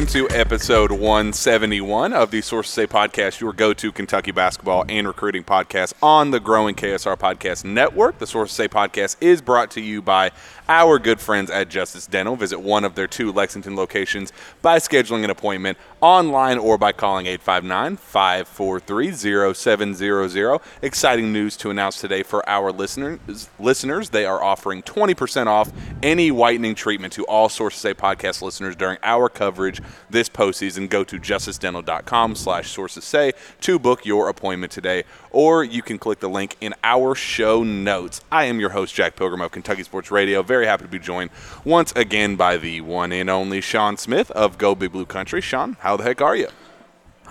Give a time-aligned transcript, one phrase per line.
[0.00, 5.44] Into episode 171 of the Sources Say podcast, your go to Kentucky basketball and recruiting
[5.44, 8.16] podcast on the growing KSR Podcast Network.
[8.16, 10.30] The Sources Say podcast is brought to you by
[10.70, 12.36] our good friends at Justice Dental.
[12.36, 17.26] Visit one of their two Lexington locations by scheduling an appointment online or by calling
[17.26, 20.60] 859 543 0700.
[20.80, 23.50] Exciting news to announce today for our listeners.
[23.58, 25.72] Listeners, they are offering 20% off
[26.04, 30.88] any whitening treatment to all Sources Say podcast listeners during our coverage this postseason.
[30.88, 35.02] Go to justicedental.com slash sources say to book your appointment today,
[35.32, 38.20] or you can click the link in our show notes.
[38.30, 40.42] I am your host, Jack Pilgrim of Kentucky Sports Radio.
[40.42, 41.30] Very happy to be joined
[41.64, 45.40] once again by the one and only Shawn Smith of Go Big Blue Country.
[45.40, 46.48] Shawn, how the heck are you?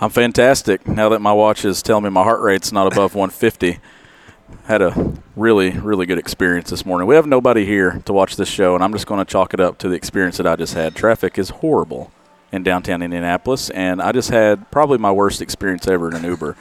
[0.00, 0.86] I'm fantastic.
[0.86, 3.78] Now that my watch is telling me my heart rate's not above 150,
[4.64, 7.06] had a really, really good experience this morning.
[7.06, 9.60] We have nobody here to watch this show, and I'm just going to chalk it
[9.60, 10.94] up to the experience that I just had.
[10.94, 12.10] Traffic is horrible
[12.52, 16.56] in downtown Indianapolis, and I just had probably my worst experience ever in an Uber.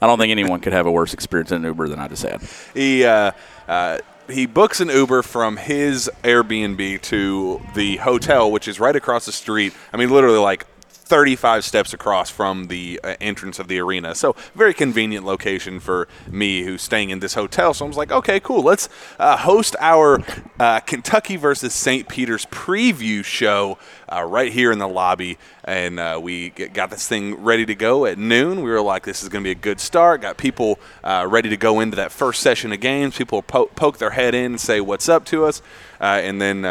[0.00, 2.22] I don't think anyone could have a worse experience in an Uber than I just
[2.22, 2.42] had.
[2.74, 3.32] He uh,
[3.68, 3.98] uh,
[4.32, 9.32] he books an Uber from his Airbnb to the hotel, which is right across the
[9.32, 9.72] street.
[9.92, 10.66] I mean, literally like
[11.04, 14.14] 35 steps across from the uh, entrance of the arena.
[14.14, 17.74] So, very convenient location for me who's staying in this hotel.
[17.74, 18.62] So, I was like, okay, cool.
[18.62, 20.20] Let's uh, host our
[20.58, 22.08] uh, Kentucky versus St.
[22.08, 23.78] Peter's preview show
[24.10, 25.38] uh, right here in the lobby.
[25.64, 28.62] And uh, we got this thing ready to go at noon.
[28.62, 30.22] We were like, this is going to be a good start.
[30.22, 33.16] Got people uh, ready to go into that first session of games.
[33.16, 35.62] People po- poke their head in and say, what's up to us.
[36.00, 36.64] and then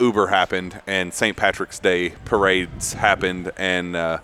[0.00, 1.36] Uber happened and St.
[1.36, 4.18] Patrick's Day parades happened, and uh,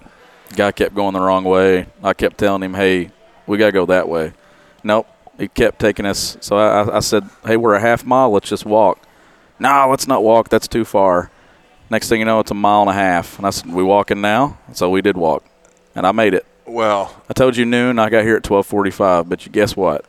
[0.57, 1.87] guy kept going the wrong way.
[2.03, 3.11] I kept telling him, "Hey,
[3.47, 4.33] we gotta go that way."
[4.83, 5.07] Nope,
[5.39, 6.37] he kept taking us.
[6.41, 8.31] So I, I said, "Hey, we're a half mile.
[8.31, 9.07] Let's just walk."
[9.59, 10.49] No, let's not walk.
[10.49, 11.31] That's too far.
[11.89, 13.39] Next thing you know, it's a mile and a half.
[13.39, 15.45] And I said, "We walking now?" So we did walk,
[15.95, 16.47] and I made it.
[16.67, 17.99] Well, I told you noon.
[17.99, 19.29] I got here at twelve forty-five.
[19.29, 20.05] But you guess what?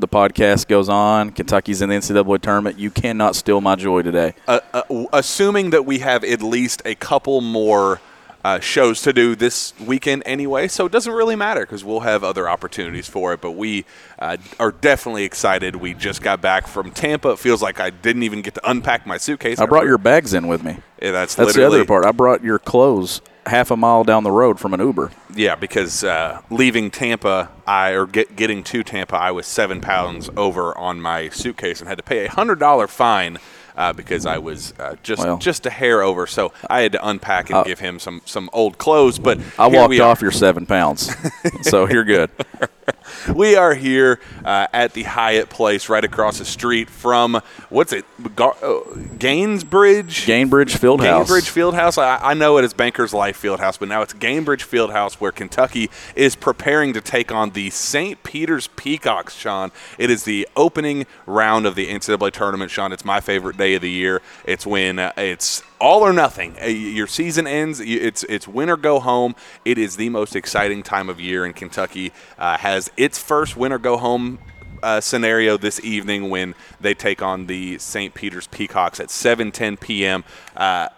[0.00, 1.30] The podcast goes on.
[1.30, 2.78] Kentucky's in the NCAA tournament.
[2.78, 4.34] You cannot steal my joy today.
[4.48, 8.00] Uh, uh, assuming that we have at least a couple more
[8.42, 12.24] uh, shows to do this weekend anyway, so it doesn't really matter because we'll have
[12.24, 13.40] other opportunities for it.
[13.40, 13.84] But we
[14.18, 15.76] uh, are definitely excited.
[15.76, 17.32] We just got back from Tampa.
[17.32, 19.58] It feels like I didn't even get to unpack my suitcase.
[19.58, 20.78] I brought your bags in with me.
[21.02, 22.06] Yeah, that's that's the other part.
[22.06, 25.10] I brought your clothes half a mile down the road from an Uber.
[25.34, 30.30] Yeah, because uh, leaving Tampa, I or get, getting to Tampa, I was seven pounds
[30.36, 33.38] over on my suitcase and had to pay a hundred dollar fine
[33.76, 36.26] uh, because I was uh, just well, just a hair over.
[36.26, 39.18] So I had to unpack and uh, give him some some old clothes.
[39.18, 41.14] But I walked off your seven pounds,
[41.62, 42.30] so you're good.
[43.34, 48.04] we are here uh, at the Hyatt Place, right across the street from what's it,
[48.36, 48.80] Gar- uh,
[49.18, 50.26] Gainbridge?
[50.26, 51.26] Gainbridge Fieldhouse.
[51.26, 51.98] Gainbridge Fieldhouse.
[51.98, 55.90] I, I know it is Bankers Life Fieldhouse, but now it's Gainbridge Fieldhouse, where Kentucky
[56.14, 58.22] is preparing to take on the St.
[58.22, 59.34] Peter's Peacocks.
[59.34, 62.70] Shawn, it is the opening round of the NCAA tournament.
[62.70, 64.22] Shawn, it's my favorite day of the year.
[64.44, 66.56] It's when uh, it's all or nothing.
[66.60, 67.80] Uh, your season ends.
[67.80, 69.34] It's it's win or go home.
[69.64, 73.72] It is the most exciting time of year, and Kentucky uh, has its first win
[73.72, 74.38] or go home
[74.82, 78.14] uh, scenario this evening when they take on the St.
[78.14, 80.24] Peter's Peacocks at 7:10 p.m.
[80.56, 80.88] Uh,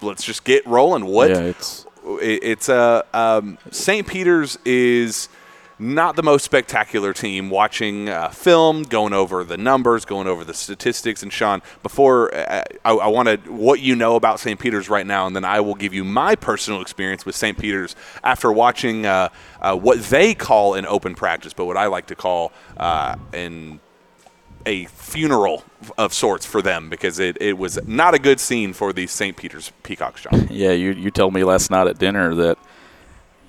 [0.00, 1.04] let's just get rolling.
[1.06, 1.30] What?
[1.30, 1.86] Yeah, it's
[2.20, 4.06] it's uh, um, St.
[4.06, 5.28] Peter's is
[5.78, 7.50] not the most spectacular team.
[7.50, 11.22] Watching uh, film, going over the numbers, going over the statistics.
[11.22, 14.58] And Shawn, before uh, I, I wanted what you know about St.
[14.58, 17.58] Peter's right now, and then I will give you my personal experience with St.
[17.58, 19.28] Peter's after watching uh,
[19.60, 23.80] uh, what they call an open practice, but what I like to call uh, an
[24.66, 25.62] a funeral
[25.98, 29.36] of sorts for them because it, it was not a good scene for the St.
[29.36, 30.48] Peter's Peacocks, Shawn.
[30.50, 32.58] Yeah, you, you told me last night at dinner that–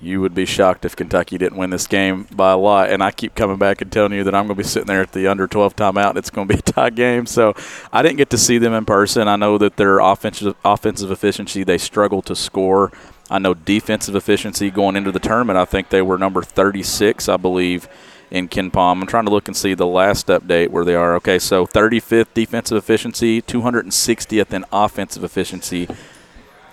[0.06, 2.90] you would be shocked if Kentucky didn't win this game by a lot.
[2.90, 5.02] And I keep coming back and telling you that I'm going to be sitting there
[5.02, 7.26] at the under 12 timeout and it's going to be a tie game.
[7.26, 7.54] So
[7.92, 9.28] I didn't get to see them in person.
[9.28, 12.92] I know that their offensive offensive efficiency they struggle to score.
[13.28, 15.58] I know defensive efficiency going into the tournament.
[15.58, 17.88] I think they were number 36, I believe,
[18.30, 19.00] in KenPom.
[19.00, 21.16] I'm trying to look and see the last update where they are.
[21.16, 25.88] Okay, so 35th defensive efficiency, 260th in offensive efficiency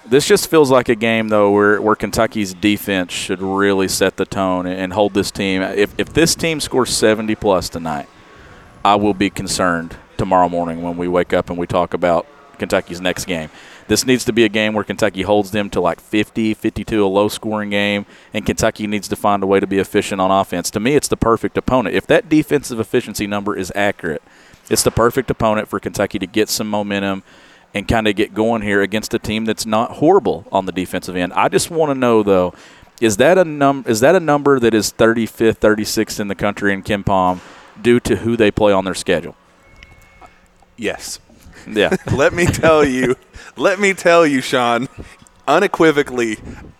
[0.05, 4.25] this just feels like a game though where, where Kentucky's defense should really set the
[4.25, 5.61] tone and hold this team.
[5.61, 8.07] If, if this team scores 70 plus tonight,
[8.83, 12.27] I will be concerned tomorrow morning when we wake up and we talk about
[12.57, 13.49] Kentucky's next game.
[13.87, 17.07] This needs to be a game where Kentucky holds them to like 50, 52, a
[17.07, 20.71] low scoring game, and Kentucky needs to find a way to be efficient on offense.
[20.71, 21.95] To me, it's the perfect opponent.
[21.95, 24.21] If that defensive efficiency number is accurate,
[24.69, 27.23] it's the perfect opponent for Kentucky to get some momentum
[27.73, 31.15] and kind of get going here against a team that's not horrible on the defensive
[31.15, 31.33] end.
[31.33, 32.53] I just want to know though,
[33.01, 36.73] is that a num is that a number that is 35th, 36th in the country
[36.73, 37.39] in KenPom
[37.81, 39.35] due to who they play on their schedule?
[40.77, 41.19] Yes.
[41.67, 41.95] Yeah.
[42.13, 43.15] let me tell you,
[43.55, 44.87] let me tell you, Shawn,
[45.47, 46.37] unequivocally,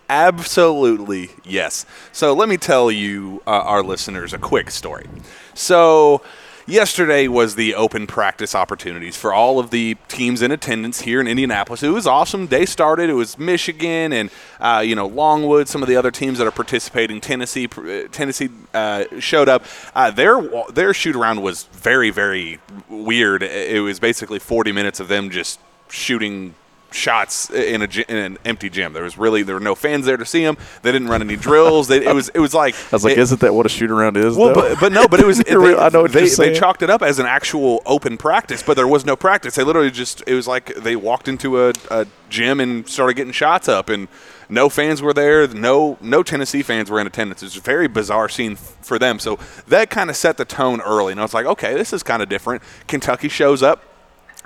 [0.08, 1.86] absolutely yes.
[2.12, 5.06] So let me tell you, uh, our listeners, a quick story.
[5.54, 6.22] So
[6.66, 11.26] yesterday was the open practice opportunities for all of the teams in attendance here in
[11.26, 11.82] Indianapolis.
[11.82, 12.46] It was awesome.
[12.46, 13.10] Day started.
[13.10, 14.30] It was Michigan and
[14.60, 15.68] uh, you know Longwood.
[15.68, 17.20] Some of the other teams that are participating.
[17.20, 17.68] Tennessee.
[17.76, 19.64] Uh, Tennessee uh, showed up.
[19.94, 20.40] Uh, their
[20.72, 23.42] their shoot around was very very weird.
[23.42, 26.54] It was basically 40 minutes of them just shooting
[26.94, 28.92] shots in, a, in an empty gym.
[28.92, 30.56] There was really there were no fans there to see them.
[30.82, 31.88] They didn't run any drills.
[31.88, 33.90] They, it was it was like I was like, it, isn't that what a shoot
[33.90, 34.36] around is?
[34.36, 35.38] Well, but, but, no, but it was.
[35.46, 38.74] they, I know what they, they chalked it up as an actual open practice, but
[38.74, 39.56] there was no practice.
[39.56, 43.32] They literally just it was like they walked into a, a gym and started getting
[43.32, 44.08] shots up and.
[44.46, 45.48] No fans were there.
[45.48, 47.42] No, no Tennessee fans were in attendance.
[47.42, 49.18] It was a very bizarre scene for them.
[49.18, 49.38] So
[49.68, 51.12] that kind of set the tone early.
[51.12, 52.62] And I was like, okay, this is kind of different.
[52.86, 53.82] Kentucky shows up.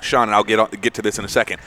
[0.01, 1.59] Shawn and I'll get on, get to this in a second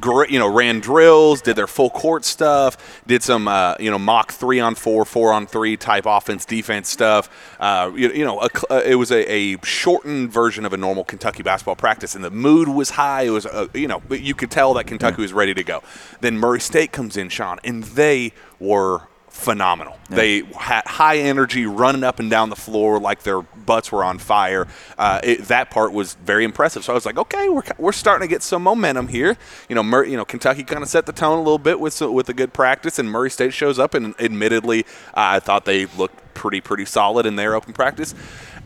[0.00, 3.98] great, you know, ran drills, did their full court stuff, did some, uh, you know,
[3.98, 7.28] mock three on four, four on three type offense defense stuff.
[7.58, 11.04] Uh, you, you, know, a, uh, it was a, a, shortened version of a normal
[11.04, 13.22] Kentucky basketball practice, and the mood was high.
[13.22, 15.82] It was, uh, you know, you could tell that Kentucky was ready to go.
[16.20, 19.07] Then Murray State comes in, Shawn, and they were
[19.38, 19.96] phenomenal.
[20.10, 20.16] Yeah.
[20.16, 24.18] They had high energy, running up and down the floor like their butts were on
[24.18, 24.66] fire.
[24.98, 26.84] Uh, it, that part was very impressive.
[26.84, 29.38] So I was like, okay, we're, we're starting to get some momentum here.
[29.68, 32.00] You know, Mur- you know, Kentucky kind of set the tone a little bit with
[32.00, 35.86] with a good practice, and Murray State shows up, and admittedly, uh, I thought they
[35.86, 38.14] looked pretty pretty solid in their open practice.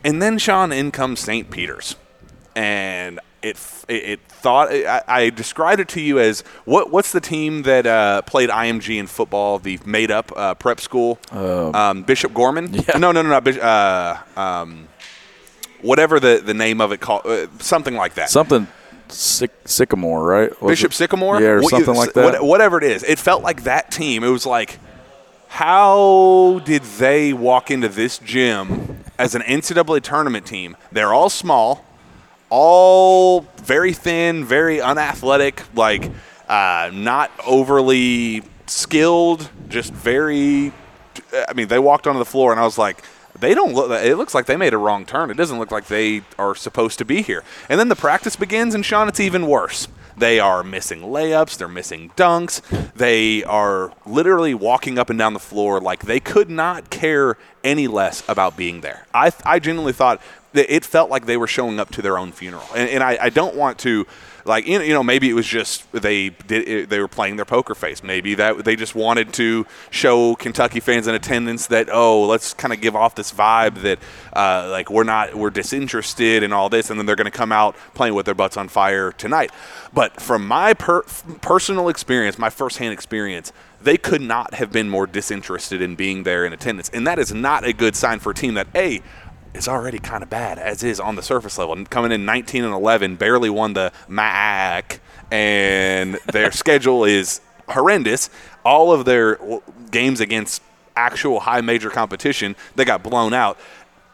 [0.03, 1.49] And then Shawn in comes St.
[1.49, 1.95] Peter's,
[2.55, 3.57] and it
[3.89, 8.21] it, thought I, I, described it to you as what what's the team that uh,
[8.23, 12.73] played IMG in football, the made up uh, prep school, um, um, Bishop Gorman.
[12.73, 12.97] Yeah.
[12.97, 13.51] No, no, no, no.
[13.51, 14.87] Uh, um,
[15.81, 18.29] whatever the, the name of it called, uh, something like that.
[18.29, 18.67] Something.
[19.09, 20.61] Sycamore, right?
[20.61, 20.95] Was Bishop it?
[20.95, 22.43] Sycamore, yeah, or what something you, like that.
[22.43, 24.23] whatever it is, it felt like that team.
[24.23, 24.79] It was like,
[25.49, 30.75] how did they walk into this gym as an NCAA tournament team?
[30.91, 31.85] They're all small
[32.55, 36.11] all very thin, very unathletic, like
[36.47, 40.71] uh, not overly skilled, just very.
[41.33, 43.03] I mean, they walked onto the floor, and I was like,
[43.39, 43.89] they don't look.
[43.89, 45.31] It looks like they made a wrong turn.
[45.31, 47.43] It doesn't look like they are supposed to be here.
[47.69, 49.87] And then the practice begins, and Shawn, it's even worse.
[50.17, 51.57] They are missing layups.
[51.57, 52.61] They're missing dunks.
[52.93, 57.87] They are literally walking up and down the floor like they could not care any
[57.87, 59.05] less about being there.
[59.13, 60.21] I, I genuinely thought
[60.53, 62.65] it felt like they were showing up to their own funeral.
[62.75, 64.05] And, and I, I, don't want to,
[64.45, 68.03] like, you know, maybe it was just they did they were playing their poker face.
[68.03, 72.73] Maybe that they just wanted to show Kentucky fans in attendance that oh, let's kind
[72.73, 73.99] of give off this vibe that
[74.33, 77.51] uh, like we're not we're disinterested in all this, and then they're going to come
[77.51, 79.51] out playing with their butts on fire tonight.
[79.93, 81.03] But from my per-
[81.41, 86.45] personal experience, my firsthand experience they could not have been more disinterested in being there
[86.45, 86.89] in attendance.
[86.89, 89.01] And that is not a good sign for a team that, A,
[89.53, 91.83] is already kind of bad as is on the surface level.
[91.85, 94.99] Coming in 19 and 11, barely won the MAAC,
[95.31, 98.29] and their schedule is horrendous.
[98.65, 99.39] All of their
[99.91, 100.61] games against
[100.95, 103.57] actual high major competition, they got blown out.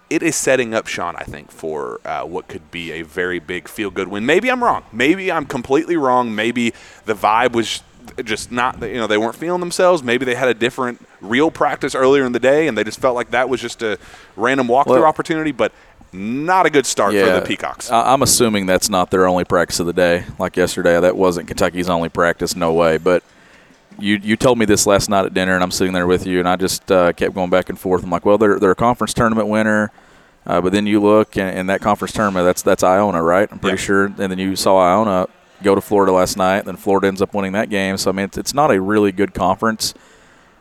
[0.10, 3.68] It is setting up Shawn, I think, for uh, what could be a very big
[3.68, 4.26] feel good win.
[4.26, 4.84] Maybe I'm wrong.
[4.92, 6.34] Maybe I'm completely wrong.
[6.34, 6.74] Maybe
[7.06, 7.84] the vibe was
[8.24, 10.04] just not you know they weren't feeling themselves.
[10.04, 13.16] Maybe they had a different real practice earlier in the day, and they just felt
[13.16, 13.98] like that was just a
[14.36, 15.52] random walkthrough well, opportunity.
[15.52, 15.72] But
[16.12, 17.92] not a good start yeah, for the Peacocks.
[17.92, 20.26] I'm assuming that's not their only practice of the day.
[20.40, 22.56] Like yesterday, that wasn't Kentucky's only practice.
[22.56, 22.98] No way.
[22.98, 23.24] But
[24.00, 26.40] you you told me this last night at dinner, and I'm sitting there with you,
[26.40, 28.04] and I just uh, kept going back and forth.
[28.04, 29.92] I'm like, well, they're they're a conference tournament winner.
[30.46, 33.48] Uh, but then you look, and, and, that conference tournament, that's that's Iona, right?
[33.52, 34.06] I'm pretty sure.
[34.06, 35.28] And then you saw Iona
[35.64, 36.66] go to Florida last night.
[36.66, 37.98] Then Florida ends up winning that game.
[37.98, 39.94] So I mean, it's, it's not a really good conference,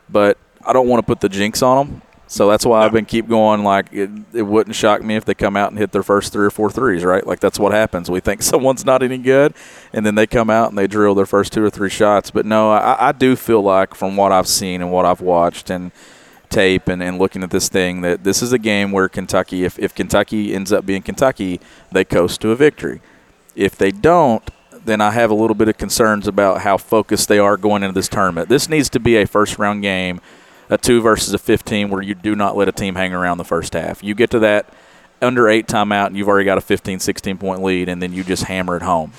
[0.08, 2.02] but I don't want to put the jinx on them.
[2.30, 3.64] So that's why I've been keep going.
[3.64, 6.44] Like it, it wouldn't shock me if they come out and hit their first three
[6.44, 7.26] or four threes, right?
[7.26, 8.10] Like that's what happens.
[8.10, 9.54] We think someone's not any good,
[9.94, 12.30] and then they come out and they drill their first two or three shots.
[12.30, 15.70] But no, I, I do feel like from what I've seen and what I've watched
[15.70, 15.90] and
[16.50, 19.78] tape and, and looking at this thing that this is a game where Kentucky, if,
[19.78, 21.60] if Kentucky ends up being Kentucky,
[21.92, 23.00] they coast to a victory.
[23.54, 24.48] If they don't,
[24.88, 27.94] then I have a little bit of concerns about how focused they are going into
[27.94, 28.48] this tournament.
[28.48, 30.20] This needs to be a first round game,
[30.68, 33.44] a two versus a 15, where you do not let a team hang around the
[33.44, 34.02] first half.
[34.02, 34.72] You get to that
[35.20, 38.24] under eight timeout, and you've already got a 15, 16 point lead, and then you
[38.24, 39.12] just hammer it home.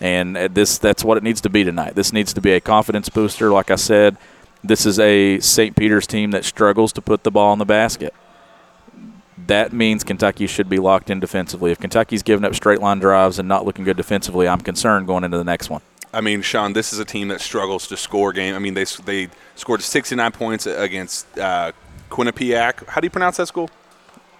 [0.00, 1.94] And uh, this that's what it needs to be tonight.
[1.94, 3.50] This needs to be a confidence booster.
[3.50, 4.16] Like I said,
[4.62, 5.76] this is a St.
[5.76, 8.14] Peter's team that struggles to put the ball in the basket.
[9.46, 11.70] That means Kentucky should be locked in defensively.
[11.70, 15.24] If Kentucky's giving up straight line drives and not looking good defensively, I'm concerned going
[15.24, 15.82] into the next one.
[16.12, 18.54] I mean, Shawn, this is a team that struggles to score game.
[18.54, 21.72] I mean, they they scored 69 points against uh,
[22.10, 22.86] Quinnipiac.
[22.88, 23.70] How do you pronounce that school?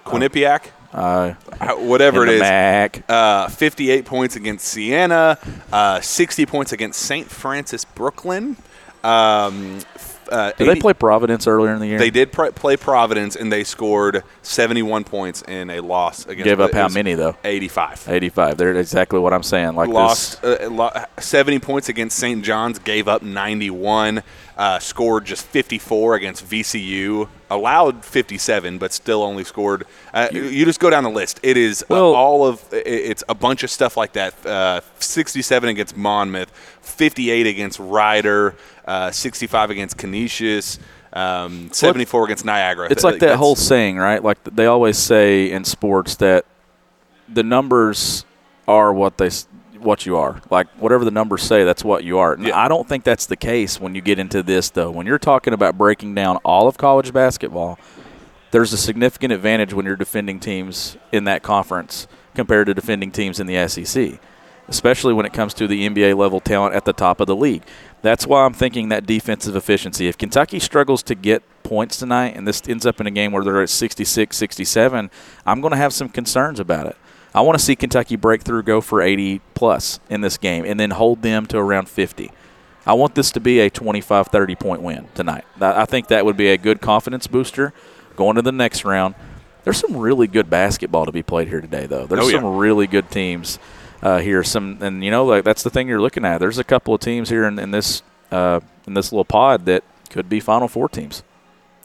[0.04, 0.70] Quinnipiac.
[0.92, 1.34] Uh,
[1.74, 2.42] whatever it is.
[2.42, 3.02] MAAC.
[3.08, 5.38] Uh, 58 points against Siena,
[5.70, 7.28] uh, 60 points against St.
[7.28, 8.56] Francis Brooklyn.
[9.04, 9.80] Um,
[10.30, 11.98] uh, did 80, they play Providence earlier in the year?
[11.98, 16.44] They did pr- play Providence, and they scored 71 points in a loss against.
[16.44, 17.36] Gave up how many though?
[17.44, 18.08] 85.
[18.08, 18.56] 85.
[18.56, 19.74] They're exactly what I'm saying.
[19.74, 22.44] Like lost uh, 70 points against St.
[22.44, 24.22] John's, gave up 91
[24.56, 29.86] uh, scored just 54 against VCU, allowed 57, but still only scored.
[30.14, 31.40] Uh, you just go down the list.
[31.42, 34.46] It is uh, well, all of it's a bunch of stuff like that.
[34.46, 38.54] Uh, 67 against Monmouth, 58 against Rider,
[38.86, 40.78] uh, 65 against Canisius.
[41.12, 42.88] Um, 74 against Niagara.
[42.90, 44.22] It's like that whole saying, right?
[44.22, 46.44] Like they always say in sports that
[47.28, 48.26] the numbers
[48.68, 49.30] are what they
[49.78, 50.42] what you are.
[50.50, 52.36] Like whatever the numbers say, that's what you are.
[52.38, 52.58] Yeah.
[52.58, 54.90] I don't think that's the case when you get into this, though.
[54.90, 57.78] When you're talking about breaking down all of college basketball,
[58.50, 63.40] there's a significant advantage when you're defending teams in that conference compared to defending teams
[63.40, 64.20] in the SEC,
[64.68, 67.62] especially when it comes to the NBA level talent at the top of the league.
[68.06, 70.06] That's why I'm thinking that defensive efficiency.
[70.06, 73.42] If Kentucky struggles to get points tonight and this ends up in a game where
[73.42, 75.10] they're at 66, 67,
[75.44, 76.96] I'm going to have some concerns about it.
[77.34, 80.78] I want to see Kentucky break through, go for 80 plus in this game, and
[80.78, 82.30] then hold them to around 50.
[82.86, 85.44] I want this to be a 25 30 point win tonight.
[85.60, 87.72] I think that would be a good confidence booster
[88.14, 89.16] going to the next round.
[89.64, 92.06] There's some really good basketball to be played here today, though.
[92.06, 92.38] There's oh, yeah.
[92.38, 93.58] some really good teams
[94.02, 94.42] uh, here.
[94.42, 96.38] Some, and you know, like that's the thing you're looking at.
[96.38, 99.84] There's a couple of teams here in, in this uh, in this little pod that
[100.10, 101.22] could be Final Four teams.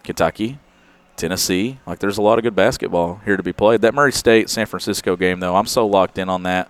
[0.03, 0.60] Kentucky,
[1.15, 1.80] Tennessee.
[1.86, 3.82] Like there's a lot of good basketball here to be played.
[3.82, 6.70] That Murray State San Francisco game though, I'm so locked in on that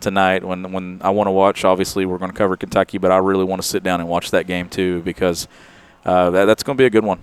[0.00, 1.64] tonight when when I want to watch.
[1.64, 4.30] Obviously, we're going to cover Kentucky, but I really want to sit down and watch
[4.30, 5.48] that game too because
[6.04, 7.20] uh, that, that's going to be a good one.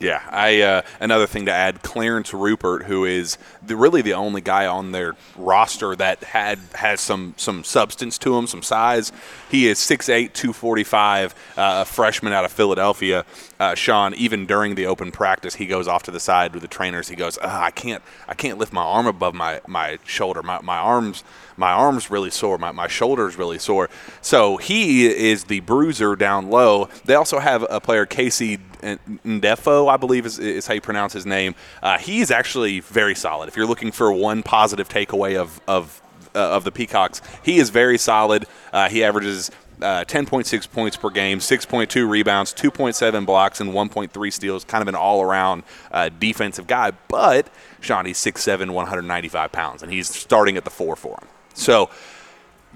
[0.00, 4.40] Yeah, I uh, another thing to add: Clarence Rupert, who is the, really the only
[4.40, 9.12] guy on their roster that had has some some substance to him, some size.
[9.50, 13.24] He is 6'8", 245, uh, a freshman out of Philadelphia.
[13.60, 16.68] Uh, Shawn, even during the open practice, he goes off to the side with the
[16.68, 17.08] trainers.
[17.08, 20.42] He goes, "I can't, I can't lift my arm above my my shoulder.
[20.42, 21.22] My my arms."
[21.56, 23.88] my arm's really sore, my, my shoulder's really sore.
[24.20, 26.88] So he is the bruiser down low.
[27.04, 31.26] They also have a player, Casey Ndefo, I believe is, is how you pronounce his
[31.26, 31.54] name.
[31.82, 33.48] Uh, he's actually very solid.
[33.48, 36.02] If you're looking for one positive takeaway of, of
[36.34, 37.22] uh, of the Peacocks.
[37.42, 38.46] He is very solid.
[38.72, 39.50] Uh, he averages
[39.80, 44.64] uh, 10.6 points per game, 6.2 rebounds, 2.7 blocks, and 1.3 steals.
[44.64, 46.92] Kind of an all around uh, defensive guy.
[47.08, 47.48] But
[47.80, 51.28] Shawn, he's 6'7, 195 pounds, and he's starting at the four for him.
[51.54, 51.90] So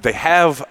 [0.00, 0.64] they have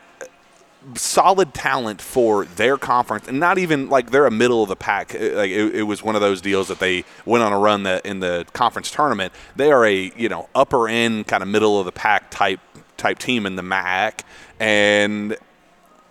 [0.95, 5.13] solid talent for their conference, and not even like they're a middle of the pack.
[5.13, 7.83] Uh, like it, it, was one of those deals that they went on a run
[7.83, 9.33] that in the conference tournament.
[9.55, 12.59] They are a you know upper end kind of middle of the pack type
[12.95, 14.21] type team in the MAAC,
[14.59, 15.35] and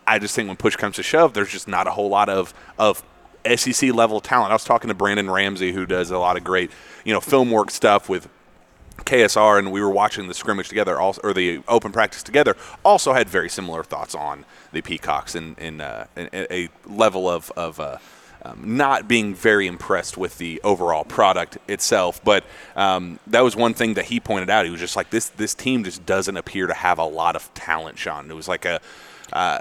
[0.07, 2.55] I just think when push comes to shove, there's just not a whole lot of
[2.79, 3.03] of
[3.57, 4.51] SEC level talent.
[4.51, 6.71] I was talking to Brandon Ramsey, who does a lot of great
[7.05, 8.29] you know film work stuff with
[8.99, 13.13] KSR and we were watching the scrimmage together, also, or the open practice together, also
[13.13, 17.53] had very similar thoughts on the Peacocks and in, in, uh, in, a level of,
[17.57, 17.99] of uh,
[18.45, 22.23] um, not being very impressed with the overall product itself.
[22.23, 24.65] But um, that was one thing that he pointed out.
[24.65, 27.53] He was just like, this this team just doesn't appear to have a lot of
[27.55, 28.31] talent, Shawn.
[28.31, 28.81] It was like a
[29.33, 29.61] uh,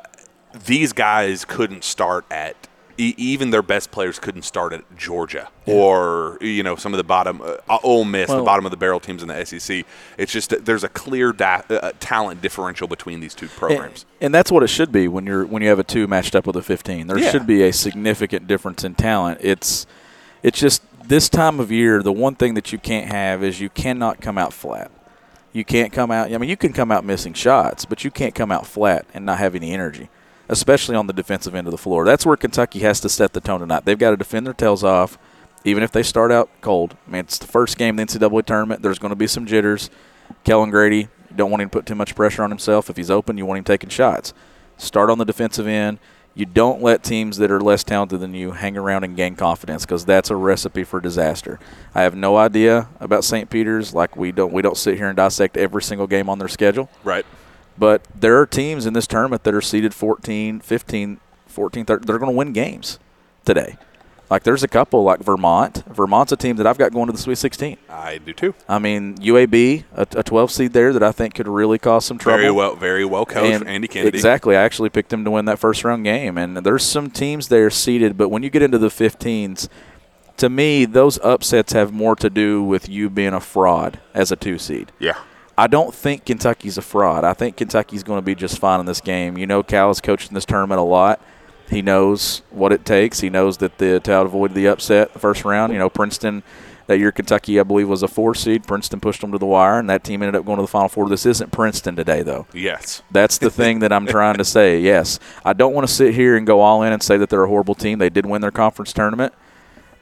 [0.66, 2.56] these guys couldn't start at
[2.98, 5.74] even their best players couldn't start at Georgia yeah.
[5.74, 8.78] or you know some of the bottom uh, Ole Miss, well, the bottom of the
[8.78, 9.86] barrel teams in the SEC.
[10.18, 14.36] It's just there's a clear da- uh, talent differential between these two programs, and, and,
[14.36, 16.56] that's what it should be when you're when you have a two matched up with
[16.56, 17.08] a 15.
[17.08, 17.32] There yeah.
[17.32, 19.40] should be a significant difference in talent.
[19.42, 19.86] It's
[20.42, 22.02] it's just this time of year.
[22.02, 24.92] The one thing that you can't have is you cannot come out flat.
[25.52, 26.32] You can't come out.
[26.32, 29.26] I mean, you can come out missing shots, but you can't come out flat and
[29.26, 30.10] not have any energy
[30.50, 32.06] especially on the defensive end of the floor.
[32.06, 33.86] That's where Kentucky has to set the tone tonight.
[33.86, 35.18] They've got to defend their tails off,
[35.64, 36.96] even if they start out cold.
[37.08, 38.82] I mean, it's the first game in the NCAA tournament.
[38.82, 39.90] There's going to be some jitters.
[40.44, 42.90] Kellan Grady, you don't want him to put too much pressure on himself.
[42.90, 44.34] If he's open, you want him taking shots.
[44.78, 46.00] Start on the defensive end.
[46.38, 49.86] You don't let teams that are less talented than you hang around and gain confidence
[49.86, 51.62] because that's a recipe for disaster.
[51.94, 53.50] I have no idea about St.
[53.50, 53.94] Peter's.
[53.94, 56.90] Like we don't we don't sit here and dissect every single game on their schedule.
[57.06, 57.26] Right
[57.78, 62.06] But there are teams in this tournament that are seeded 14, 15, 14, 13.
[62.06, 63.00] They're going to win games
[63.44, 63.78] today.
[64.30, 65.84] Like there's a couple like Vermont.
[65.86, 67.78] Vermont's a team that I've got going to the Sweet 16.
[67.90, 68.56] I do too.
[68.68, 72.18] I mean UAB, a, a 12 seed there that I think could really cause some
[72.18, 72.40] trouble.
[72.40, 74.18] Very well, very well coached, And Andy Kennedy.
[74.18, 74.56] Exactly.
[74.58, 76.38] I actually picked them to win that first round game.
[76.38, 79.70] And there's some teams there seeded, but when you get into the 15s,
[80.38, 84.36] to me, those upsets have more to do with you being a fraud as a
[84.36, 84.92] two seed.
[85.00, 85.18] Yeah.
[85.58, 87.24] I don't think Kentucky's a fraud.
[87.24, 89.38] I think Kentucky's going to be just fine in this game.
[89.38, 91.22] You know, Cal has coached in this tournament a lot.
[91.70, 93.22] He knows what it takes.
[93.22, 95.74] He knows that the to avoid the upset the first round.
[95.74, 96.44] You know, Princeton
[96.88, 98.68] that year Kentucky I believe was a four seed.
[98.68, 100.90] Princeton pushed them to the wire, and that team ended up going to the Final
[100.90, 101.10] Four.
[101.10, 102.48] This isn't Princeton today, though.
[102.54, 103.02] Yes.
[103.12, 104.80] That's the thing that I'm trying to say.
[104.80, 107.44] Yes, I don't want to sit here and go all in and say that they're
[107.44, 108.00] a horrible team.
[108.00, 109.34] They did win their conference tournament,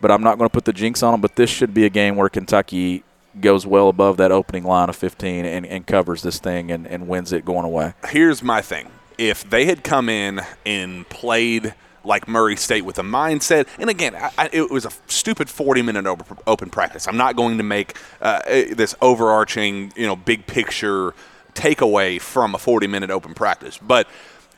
[0.02, 1.22] but I'm not going to put the jinx on them.
[1.22, 3.04] But this should be a game where Kentucky
[3.40, 7.08] goes well above that opening line of 15 and, and covers this thing and, and
[7.08, 7.94] wins it going away.
[8.10, 8.90] Here's my thing.
[9.18, 11.74] If they had come in and played
[12.04, 15.82] like Murray State with a mindset, and again, I, I, it was a stupid 40
[15.82, 16.06] minute
[16.46, 17.08] open, practice.
[17.08, 21.14] I'm not going to make uh, this overarching, you know, big picture
[21.54, 23.78] takeaway from a 40 minute open practice.
[23.78, 24.08] But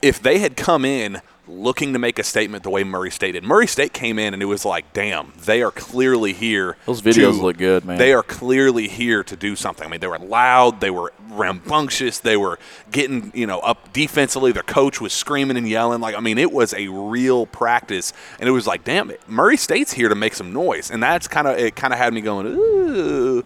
[0.01, 3.43] if they had come in looking to make a statement the way Murray State did.
[3.43, 6.77] Murray State came in and it was like, damn, they are clearly here.
[6.85, 7.97] Those videos to- look good, man.
[7.97, 9.85] They are clearly here to do something.
[9.85, 12.59] I mean, they were loud, they were rambunctious, they were
[12.91, 14.51] getting, you know, up defensively.
[14.51, 16.01] Their coach was screaming and yelling.
[16.01, 18.13] Like, I mean, it was a real practice.
[18.39, 20.89] And it was like, damn it, Murray State's here to make some noise.
[20.91, 23.43] And that's kind of, it kind of had me going, ooh,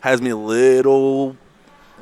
[0.00, 1.36] has me a little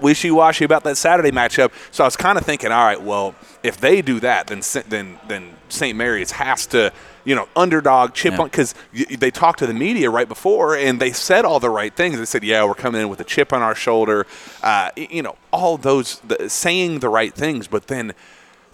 [0.01, 1.73] wishy-washy about that Saturday matchup.
[1.91, 5.19] So I was kind of thinking, all right, well, if they do that, then then
[5.29, 5.97] then St.
[5.97, 6.93] Mary's has to,
[7.25, 8.41] you know, underdog chip Yeah.
[8.43, 8.75] on because
[9.19, 12.19] they talked to the media right before and they said all the right things.
[12.19, 14.27] They said, yeah, we're coming in with a chip on our shoulder,
[14.63, 18.13] uh, you know, all those the, saying the right things, but then.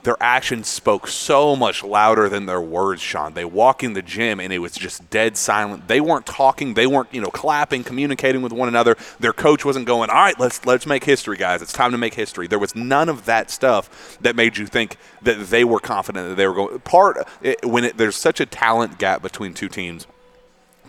[0.03, 3.35] Their actions spoke so much louder than their words, Shawn.
[3.35, 5.87] They walk in the gym and it was just dead silent.
[5.87, 6.75] They weren't talking.
[6.75, 8.97] They weren't, you know, clapping, communicating with one another.
[9.21, 11.63] Their coach wasn't going, "All right, let's let's make history, guys.
[11.63, 14.97] It's time to make history." There was none of that stuff that made you think
[15.23, 16.81] that they were confident that they were going.
[16.81, 20.09] Part it, when it, there's such a talent gap between two teams,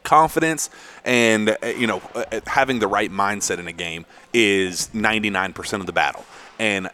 [0.04, 0.70] confidence
[1.06, 5.86] and uh, you know uh, having the right mindset in a game is 99% of
[5.86, 6.26] the battle
[6.60, 6.90] and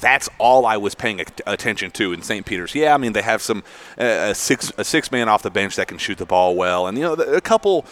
[0.00, 2.44] that's all I was paying attention to in St.
[2.46, 2.74] Peter's.
[2.74, 3.62] Yeah, I mean they have some
[3.98, 6.86] uh, a six a six man off the bench that can shoot the ball well,
[6.86, 7.84] and you know a couple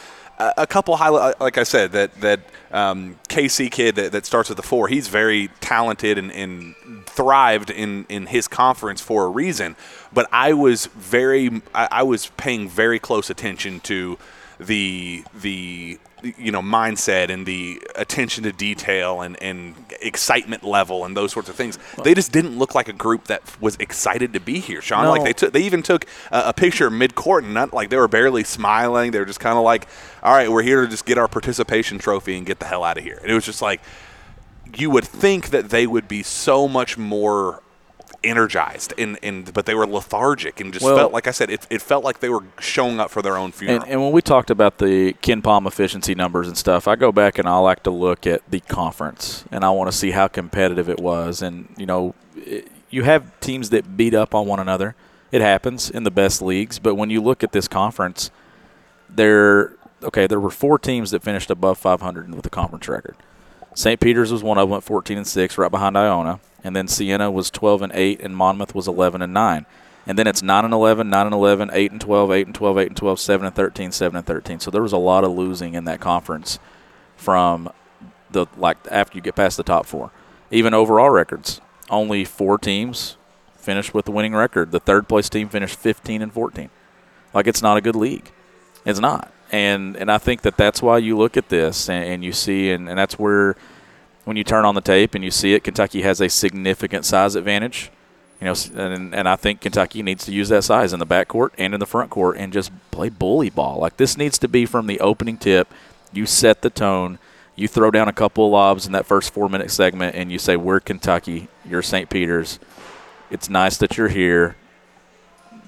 [0.57, 2.41] a couple highlight like I said that that
[2.73, 4.89] um, KC kid that, that starts with the four.
[4.89, 6.75] He's very talented and, and
[7.07, 9.77] thrived in in his conference for a reason.
[10.13, 14.19] But I was very I, I was paying very close attention to
[14.59, 21.17] the the you know mindset and the attention to detail and, and excitement level and
[21.17, 21.79] those sorts of things.
[22.03, 25.05] They just didn't look like a group that was excited to be here, Shawn.
[25.05, 25.11] No.
[25.11, 27.97] Like they took they even took a, a picture mid court and not like they
[27.97, 29.11] were barely smiling.
[29.11, 29.89] They were just kind of like,
[30.23, 32.99] all right, we're here to just get our participation trophy and get the hell out
[32.99, 33.19] of here.
[33.23, 33.81] And it was just like
[34.77, 37.63] you would think that they would be so much more
[38.23, 41.67] energized and, and but they were lethargic and just Well- felt like I said it,
[41.71, 43.83] it felt like they were showing up for their own funeral.
[43.83, 47.39] And, and when we talked about the KenPom efficiency numbers and stuff, I go back
[47.39, 50.89] and I like to look at the conference and I want to see how competitive
[50.89, 51.43] it was.
[51.43, 54.95] And you know, it, you have teams that beat up on one another.
[55.33, 58.31] It happens in the best leagues, but when you look at this conference,
[59.09, 63.17] there okay, there were four teams that finished above 500 with the conference record.
[63.75, 64.01] St.
[64.01, 67.31] Peter's was one of them, went 14 and six, right behind Iona, and then Siena
[67.31, 69.67] was 12 and eight, and Monmouth was 11 and nine.
[70.07, 72.79] And then it's 9 and 11, 9 and 11, 8 and 12, 8 and 12,
[72.79, 74.61] 8 and 12, 7 and 13, 7 and 13.
[74.61, 76.59] So there was a lot of losing in that conference
[77.17, 77.71] from
[78.31, 80.11] the like after you get past the top 4.
[80.51, 83.17] Even overall records, only 4 teams
[83.57, 84.73] finished with the winning record.
[84.73, 86.71] The third place team finished 15 and 14.
[87.35, 88.33] Like it's not a good league.
[88.85, 89.33] It's not.
[89.53, 92.71] And and I think that that's why you look at this and, and you see
[92.71, 93.57] and, and that's where
[94.25, 97.35] when you turn on the tape and you see it, Kentucky has a significant size
[97.35, 97.91] advantage.
[98.41, 101.51] You know, and, and I think Kentucky needs to use that size in the backcourt
[101.59, 103.79] and in the front court and just play bully ball.
[103.81, 105.69] Like this needs to be from the opening tip.
[106.13, 107.19] You set the tone.
[107.55, 110.39] You throw down a couple of lobs in that first four minute segment, and you
[110.39, 111.49] say, "We're Kentucky.
[111.69, 112.09] You're St.
[112.09, 112.59] Peter's.
[113.31, 114.57] It's nice that you're here."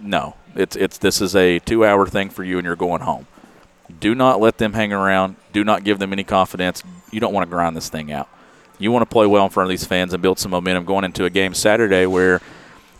[0.01, 3.27] No, it's it's this is a two hour thing for you, and you're going home.
[4.01, 5.37] Do not let them hang around.
[5.53, 6.83] Do not give them any confidence.
[7.11, 8.29] You don't want to grind this thing out.
[8.79, 11.05] You want to play well in front of these fans and build some momentum going
[11.05, 12.41] into a game Saturday where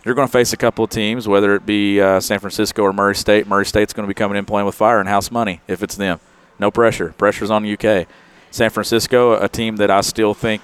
[0.05, 2.93] you're going to face a couple of teams, whether it be uh, San Francisco or
[2.93, 3.47] Murray State.
[3.47, 5.95] Murray State's going to be coming in playing with fire and house money if it's
[5.95, 6.19] them.
[6.59, 7.13] No pressure.
[7.17, 8.07] Pressure's on UK.
[8.51, 10.61] San Francisco, a team that I still think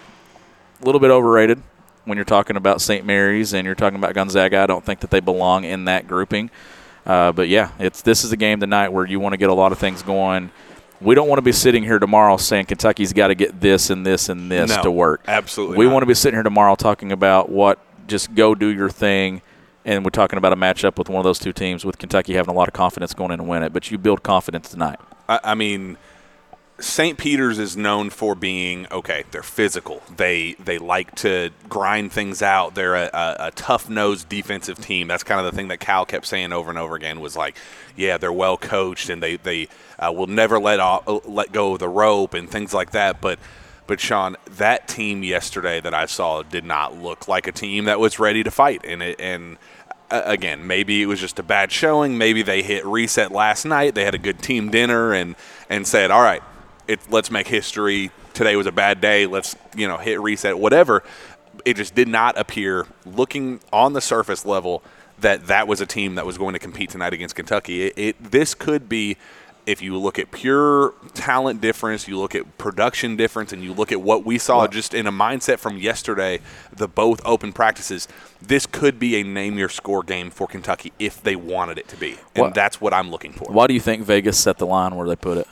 [0.81, 1.61] a little bit overrated.
[2.05, 3.05] when you're talking about St.
[3.05, 4.59] Mary's and you're talking about Gonzaga.
[4.59, 6.49] I don't think that they belong in that grouping.
[7.09, 9.53] Uh, but yeah, it's this is a game tonight where you want to get a
[9.53, 10.51] lot of things going.
[11.01, 14.05] We don't want to be sitting here tomorrow saying Kentucky's got to get this and
[14.05, 15.21] this and this No, to work.
[15.27, 15.93] absolutely We not.
[15.93, 19.41] want to be sitting here tomorrow talking about what just go do your thing.
[19.85, 22.53] And we're talking about a matchup with one of those two teams with Kentucky having
[22.53, 23.73] a lot of confidence going in and win it.
[23.73, 24.99] But you build confidence tonight.
[25.27, 25.97] I, I mean,
[26.79, 27.17] St.
[27.17, 29.23] Peter's is known for being okay.
[29.31, 30.01] They're physical.
[30.15, 32.75] They they like to grind things out.
[32.75, 35.07] They're a, a, a tough nosed defensive team.
[35.07, 37.57] That's kind of the thing that Cal kept saying over and over again was like,
[37.95, 39.67] yeah, they're well coached and they they
[39.99, 43.19] uh, will never let off, let go of the rope and things like that.
[43.19, 43.39] But
[43.85, 47.99] but Shawn, that team yesterday that I saw did not look like a team that
[47.99, 48.85] was ready to fight.
[48.85, 49.57] And it and
[50.11, 52.17] uh, again, maybe it was just a bad showing.
[52.17, 53.95] Maybe they hit reset last night.
[53.95, 55.35] They had a good team dinner and
[55.69, 56.41] and said, "All right,
[56.89, 58.11] it, let's make history.
[58.33, 59.25] Today was a bad day.
[59.25, 60.57] Let's you know hit reset.
[60.59, 61.03] Whatever."
[61.65, 64.81] It just did not appear, looking on the surface level,
[65.19, 67.83] that that was a team that was going to compete tonight against Kentucky.
[67.87, 69.17] It, it this could be.
[69.65, 73.91] If you look at pure talent difference, you look at production difference, and you look
[73.91, 76.39] at what we saw just in a mindset from yesterday,
[76.75, 78.07] the both open practices,
[78.41, 81.97] this could be a name your score game for Kentucky if they wanted it to
[81.97, 82.17] be.
[82.33, 83.51] And What- that's what I'm looking for.
[83.53, 85.47] Why do you think Vegas set the line where they put it?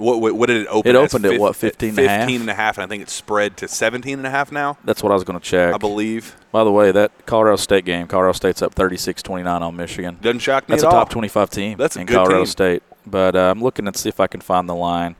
[0.00, 2.20] What, what, what did it open It opened at Fif- what, 15 and a half?
[2.22, 4.78] 15 and a half, and I think it's spread to 17 and a half now,
[4.84, 5.74] That's what I was going to check.
[5.74, 6.36] I believe.
[6.52, 10.18] By the way, that Colorado State game, Colorado State's up 36-29 on Michigan.
[10.20, 10.92] Doesn't shock me That's a all.
[10.92, 12.46] top 25 team That's a in good Colorado team.
[12.46, 12.82] State.
[13.06, 15.16] But uh, I'm looking to see if I can find the line.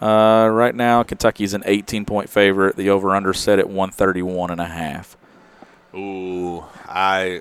[0.00, 2.76] Uh, right now, Kentucky's an 18-point favorite.
[2.76, 5.16] The over/under set at 131 and a half.
[5.94, 7.40] Ooh, I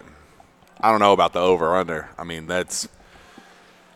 [0.82, 2.10] I don't know about the over under.
[2.17, 2.89] I mean, that's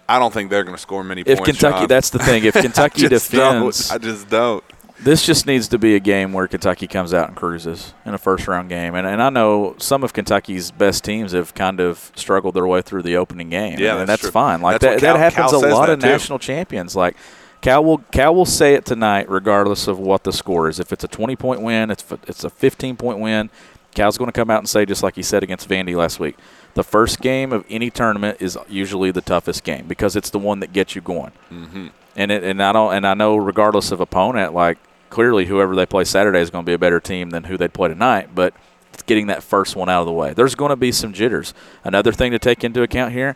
[0.08, 1.39] I don't think they're going to score many If points.
[1.39, 2.44] If Kentucky, that's the thing.
[2.44, 3.96] If Kentucky just defends, don't.
[3.96, 4.63] I just don't.
[5.00, 8.18] this just needs to be a game where Kentucky comes out and cruises in a
[8.18, 8.96] first round game.
[8.96, 12.82] And, and I know some of Kentucky's best teams have kind of struggled their way
[12.82, 13.80] through the opening game.
[13.80, 14.62] Yeah, and that's that's, fine.
[14.62, 16.08] Like That's that, that happens Cal a lot of too.
[16.08, 16.96] national champions.
[16.96, 17.16] Like
[17.62, 20.80] Cal will Cal will say it tonight, regardless of what the score is.
[20.80, 23.50] If it's a 20 point win, it's it's a 15 point win.
[23.94, 26.36] Cal's going to come out and say, just like he said against Vandy last week,
[26.76, 30.60] the first game of any tournament is usually the toughest game because it's the one
[30.60, 31.32] that gets you going.
[31.52, 31.88] Mm-hmm.
[32.16, 34.78] And it, and I don't and I know regardless of opponent, like
[35.10, 37.68] clearly whoever they play Saturday is going to be a better team than who they
[37.68, 38.30] play tonight.
[38.34, 38.54] But
[38.94, 40.34] it's getting that first one out of the way.
[40.34, 41.54] There's going to be some jitters.
[41.84, 43.36] Another thing to take into account here: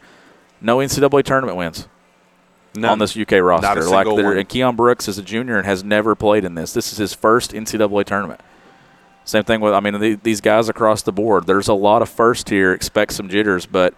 [0.62, 1.88] no NCAA tournament wins
[2.84, 3.68] on this UK roster.
[3.68, 4.38] Not a like single there- one.
[4.38, 6.74] and Keion Brooks is a junior and has never played in this.
[6.74, 8.42] This is his first NCAA tournament.
[9.28, 11.48] Same thing with I mean the, these guys across the board.
[11.48, 12.72] There's a lot of first here.
[12.72, 13.94] Expect some jitters, but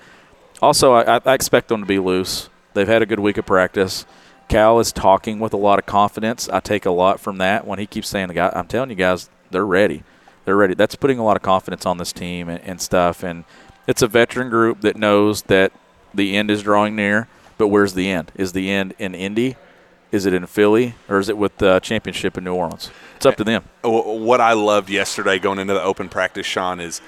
[0.59, 2.49] also I, I- expect them to be loose.
[2.73, 4.07] They've had a good week of practice.
[4.47, 6.49] Cal is talking with a lot of confidence.
[6.49, 8.95] I take a lot from that when he keeps saying, "The guy, I'm telling you
[8.95, 10.01] guys, they're ready.
[10.45, 13.21] They're ready." That's putting a lot of confidence on this team and, and stuff.
[13.21, 13.43] And
[13.85, 15.71] it's a veteran group that knows that
[16.11, 17.27] the end is drawing near.
[17.59, 18.31] But where's the end?
[18.33, 19.57] Is the end in Indy?
[20.11, 20.95] Is it in Philly?
[21.07, 22.89] Or is it with the championship in New Orleans?
[23.15, 23.63] It's up to them.
[23.83, 27.01] What I loved yesterday going into the open practice, Shawn, is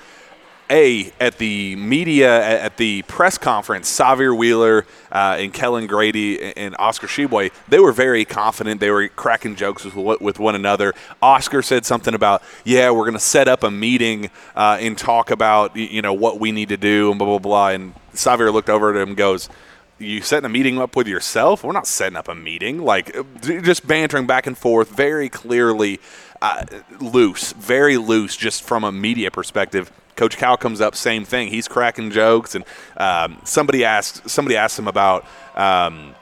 [0.72, 6.76] a at the media at the press conference, Sahvir Wheeler uh, and Kellan Grady and
[6.80, 8.80] Oscar Tshiebwe, they were very confident.
[8.80, 10.94] They were cracking jokes with with one another.
[11.22, 15.30] Oscar said something about, "Yeah, we're going to set up a meeting uh, and talk
[15.30, 18.70] about you know what we need to do and blah blah blah." And Sahvir looked
[18.70, 19.50] over at him and goes.
[20.02, 21.64] You setting a meeting up with yourself?
[21.64, 22.80] We're not setting up a meeting.
[22.80, 26.00] Like just bantering back and forth, very clearly
[26.42, 26.66] uh,
[27.00, 29.92] loose, very loose, just from a media perspective.
[30.16, 31.50] Coach Cal comes up, same thing.
[31.50, 32.66] He's cracking jokes, and
[32.98, 35.26] um, somebody asked somebody asked him about.
[35.56, 36.16] Um,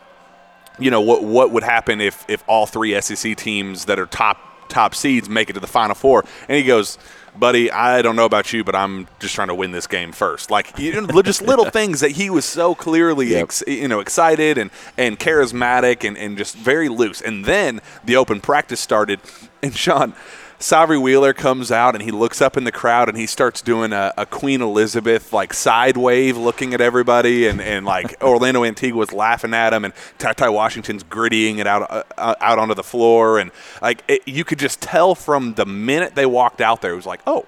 [0.77, 4.37] you know what what would happen if if all three SEC teams that are top
[4.69, 6.23] top seeds make it to the Final Four?
[6.47, 6.97] And he goes,
[7.39, 10.51] "Buddy, I don't know about you, but I'm just trying to win this game first.
[10.51, 13.43] Like you know, just little things that he was so clearly Yep.
[13.43, 17.21] ex, you know excited and and charismatic and and just very loose.
[17.21, 19.19] And then the open practice started,
[19.63, 20.13] and Shawn.
[20.59, 23.93] Sahvir Wheeler comes out and he looks up in the crowd and he starts doing
[23.93, 29.13] a, a Queen Elizabeth like side wave looking at everybody and, and like Orlando Antigua's
[29.13, 33.51] laughing at him and Ty Washington's grittying it out uh, out onto the floor and
[33.81, 37.05] like it, you could just tell from the minute they walked out there it was
[37.05, 37.45] like oh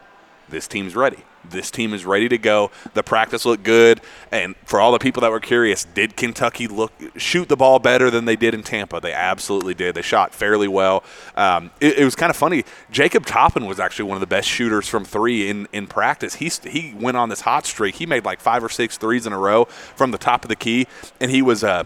[0.48, 1.20] this team's ready
[1.52, 2.72] this team is ready to go.
[2.94, 4.02] The practice looked good.
[4.32, 8.10] And for all the people that were curious did Kentucky look shoot the ball better
[8.10, 9.00] than they did in Tampa?
[9.00, 9.96] They absolutely did.
[9.96, 11.04] They shot fairly well.
[11.36, 12.64] Um, it, it was kind of funny.
[12.92, 16.36] Jacob Toppin was actually one of the best shooters from three in, in practice.
[16.36, 17.96] He, he went on this hot streak.
[17.96, 20.56] He made like five or six threes in a row from the top of the
[20.56, 20.88] key
[21.20, 21.84] and he was uh,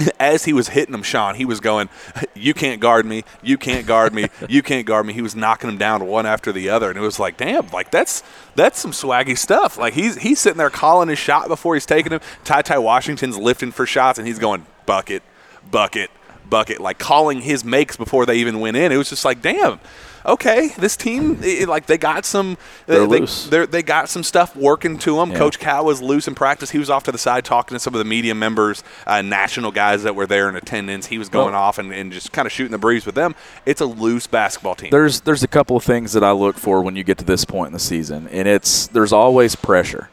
[0.20, 1.88] as he was hitting them, Shawn, he was going,
[2.34, 3.24] "You can't guard me.
[3.42, 4.28] You can't guard me.
[4.48, 7.02] You can't guard me." He was knocking them down one after the other, and it
[7.02, 7.68] was like, "Damn!
[7.68, 8.22] Like that's
[8.54, 12.12] that's some swaggy stuff." Like he's he's sitting there calling his shot before he's taking
[12.12, 12.20] him.
[12.44, 15.22] TyTy Washington's lifting for shots, and he's going bucket,
[15.70, 16.10] bucket,
[16.52, 18.92] bucket, like calling his makes before they even went in.
[18.92, 19.80] It was just like, "Damn."
[20.26, 23.46] okay, this team it, like they got some they're they, loose.
[23.48, 25.30] They, they got some stuff working to them.
[25.30, 25.38] Yeah.
[25.38, 26.70] Coach Cal was loose in practice.
[26.70, 29.72] He was off to the side talking to some of the media members, uh, national
[29.72, 31.06] guys that were there in attendance.
[31.06, 33.34] He was going Well- off and, and just kind of shooting the breeze with them.
[33.66, 34.90] It's a loose basketball team.
[34.90, 37.44] There's there's a couple of things that I look for when you get to this
[37.44, 40.08] point in the season, and it's there's always pressure.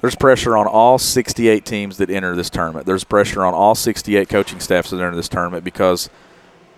[0.00, 2.86] There's pressure on all 68 teams that enter this tournament.
[2.86, 6.08] There's pressure on all 68 coaching staffs that enter this tournament because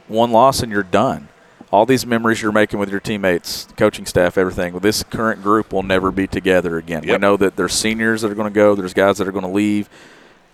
[0.09, 1.29] one loss and you're done.
[1.71, 4.73] All these memories you're making with your teammates, coaching staff, everything.
[4.73, 7.05] Well, this current group will never be together again.
[7.07, 8.75] We know that there's seniors that are going to go.
[8.75, 9.89] There's guys that are going to leave.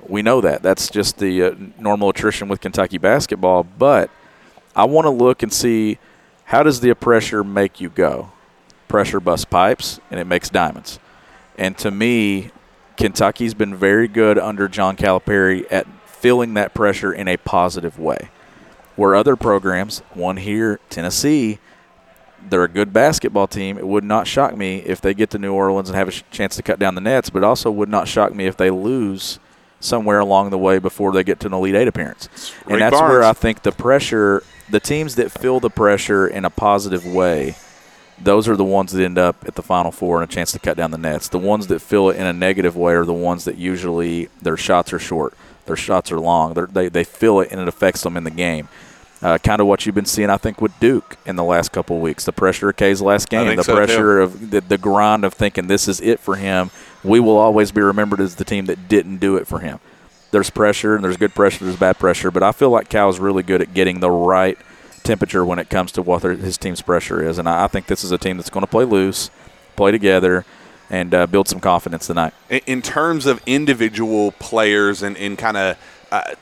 [0.06, 0.62] We know that.
[0.62, 3.62] That's just the uh, normal attrition with Kentucky basketball.
[3.62, 4.10] But
[4.74, 5.98] I want to look and see
[6.44, 8.32] how does the pressure make you go?
[8.86, 10.98] Pressure busts pipes and it makes diamonds.
[11.56, 12.50] And to me,
[12.96, 18.30] Kentucky's been very good under John Calipari at feeling that pressure in a positive way.
[18.96, 21.58] Where other programs, one here, Tennessee,
[22.48, 23.76] they're a good basketball team.
[23.76, 26.22] It would not shock me if they get to New Orleans and have a sh-
[26.30, 29.38] chance to cut down the nets, but also would not shock me if they lose
[29.80, 32.28] somewhere along the way before they get to an Elite Eight appearance.
[32.64, 36.44] Rick and that's where I think the pressure, the teams that feel the pressure in
[36.44, 37.56] a positive way,
[38.22, 40.58] those are the ones that end up at the Final Four and a chance to
[40.58, 41.28] cut down the nets.
[41.28, 44.56] The ones that feel it in a negative way are the ones that usually their
[44.56, 45.34] shots are short,
[45.66, 48.30] their shots are long, They're, they they feel it and it affects them in the
[48.30, 48.68] game.
[49.22, 51.96] Uh, kind of what you've been seeing, I think, with Duke in the last couple
[51.96, 52.24] of weeks.
[52.26, 53.76] The pressure of K's last game, the so, too.
[53.76, 56.70] pressure of the, the grind of thinking this is it for him.
[57.02, 59.80] We will always be remembered as the team that didn't do it for him.
[60.32, 63.42] There's pressure and there's good pressure, there's bad pressure, but I feel like Cal's really
[63.42, 64.58] good at getting the right
[65.06, 67.38] temperature when it comes to what his team's pressure is.
[67.38, 69.30] And I, think this is a team that's going to play loose,
[69.76, 70.44] play together,
[70.90, 72.34] and uh, build some confidence tonight.
[72.50, 75.78] in, terms of individual players and, and kind of
[76.12, 76.34] uh,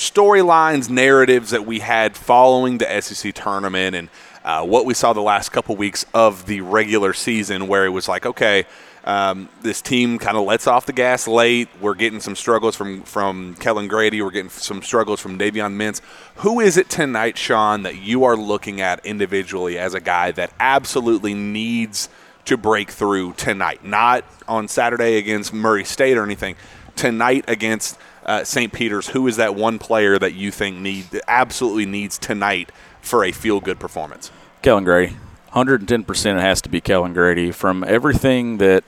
[0.00, 4.08] storylines, narratives that we had following the SEC tournament and
[4.44, 8.08] uh, what we saw the last couple weeks of the regular season, where it was
[8.08, 8.64] like, okay,
[9.04, 11.68] um, this team kind of lets off the gas late.
[11.80, 14.20] We're getting some struggles from from Kellan Grady.
[14.20, 16.00] We're getting some struggles from Davion Mintz.
[16.36, 20.52] Who is it tonight, Shawn, that you are looking at individually as a guy that
[20.60, 22.08] absolutely needs
[22.44, 23.84] to break through tonight?
[23.84, 26.56] Not on Saturday against Murray State or anything.
[26.96, 28.72] Tonight against uh, St.
[28.72, 29.08] Peter's.
[29.08, 33.60] Who is that one player that you think need absolutely needs tonight for a feel
[33.60, 34.30] good performance?
[34.60, 35.16] Kellan Grady.
[35.54, 37.50] 110% it has to be Kellan Grady.
[37.50, 38.84] From everything that,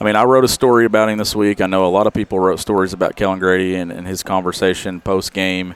[0.00, 1.60] I mean, I wrote a story about him this week.
[1.60, 5.00] I know a lot of people wrote stories about Kellan Grady and, and his conversation
[5.00, 5.74] post game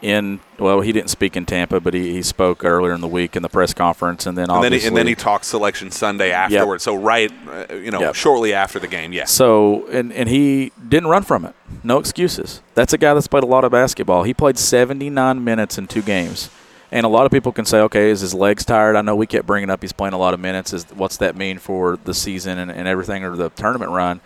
[0.00, 3.36] in, well, he didn't speak in Tampa, but he, he spoke earlier in the week
[3.36, 4.26] in the press conference.
[4.26, 4.80] And then And then, obviously.
[4.80, 6.82] he, and then he talked selection Sunday afterwards.
[6.82, 8.16] So right, uh, you know, Yep.
[8.16, 9.12] shortly after the game.
[9.12, 9.30] Yes.
[9.30, 11.54] So, and, and he didn't run from it.
[11.84, 12.62] No excuses.
[12.74, 14.24] That's a guy that's played a lot of basketball.
[14.24, 16.50] He played 79 minutes in two games.
[16.92, 18.96] And a lot of people can say, okay, is his legs tired?
[18.96, 20.74] I know we kept bringing up he's playing a lot of minutes.
[20.74, 24.20] Is What's that mean for the season and, and everything or the tournament run?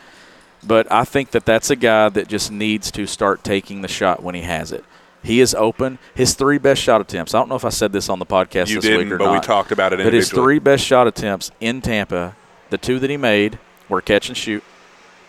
[0.64, 4.20] But I think that that's a guy that just needs to start taking the shot
[4.20, 4.84] when he has it.
[5.22, 5.98] He is open.
[6.14, 7.34] His three best shot attempts.
[7.34, 9.26] I don't know if I said this on the podcast you this didn't, or but
[9.26, 9.32] not.
[9.34, 12.36] we talked about it But his three best shot attempts in Tampa,
[12.70, 14.64] the two that he made were catch and shoot,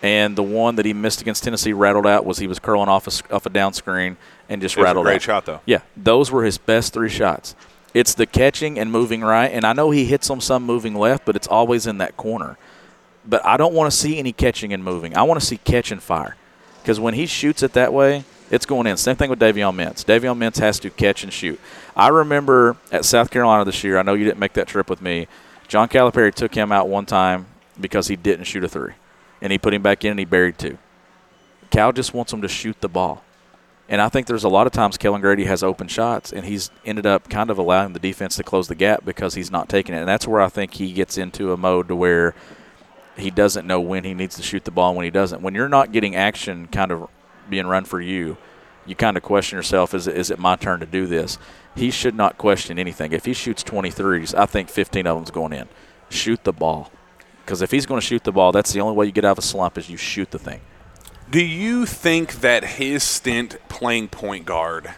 [0.04, 3.08] and the one that he missed against Tennessee rattled out was he was curling off
[3.08, 4.18] a, off a down screen
[4.50, 5.22] and just It rattled great out.
[5.22, 5.62] shot, though.
[5.66, 7.56] Yeah, those were his best three shots.
[7.94, 11.26] It's the catching and moving right, and I know he hits them some moving left,
[11.26, 12.58] but it's always in that corner.
[13.26, 15.16] But I don't want to see any catching and moving.
[15.18, 16.36] I want to see catch and fire,
[16.82, 18.96] because when he shoots it that way, it's going in.
[18.98, 20.06] Same thing with Davion Mintz.
[20.06, 21.60] Davion Mintz has to catch and shoot.
[21.96, 23.98] I remember at South Carolina this year.
[23.98, 25.28] I know you didn't make that trip with me.
[25.68, 27.48] John Calipari took him out one time
[27.82, 28.94] because he didn't shoot a three,
[29.42, 30.78] and he put him back in and he buried two.
[31.70, 33.24] Cal just wants him to shoot the ball.
[33.90, 36.70] And I think there's a lot of times Kellan Grady has open shots, and he's
[36.86, 39.96] ended up kind of allowing the defense to close the gap because he's not taking
[39.96, 40.00] it.
[40.00, 42.36] And that's where I think he gets into a mode to where
[43.16, 45.42] he doesn't know when he needs to shoot the ball and when he doesn't.
[45.42, 47.10] When you're not getting action kind of
[47.50, 48.38] being run for you,
[48.86, 51.38] you kind of question yourself, is it, is it my turn to do this?
[51.76, 53.14] He should not question anything.
[53.14, 55.68] If he shoots 23s, I think 15 of them's going in.
[56.10, 56.92] Shoot the ball.
[57.48, 59.32] Because if he's going to shoot the ball, that's the only way you get out
[59.32, 60.60] of a slump is you shoot the thing.
[61.30, 64.94] Do you think that his stint playing point guard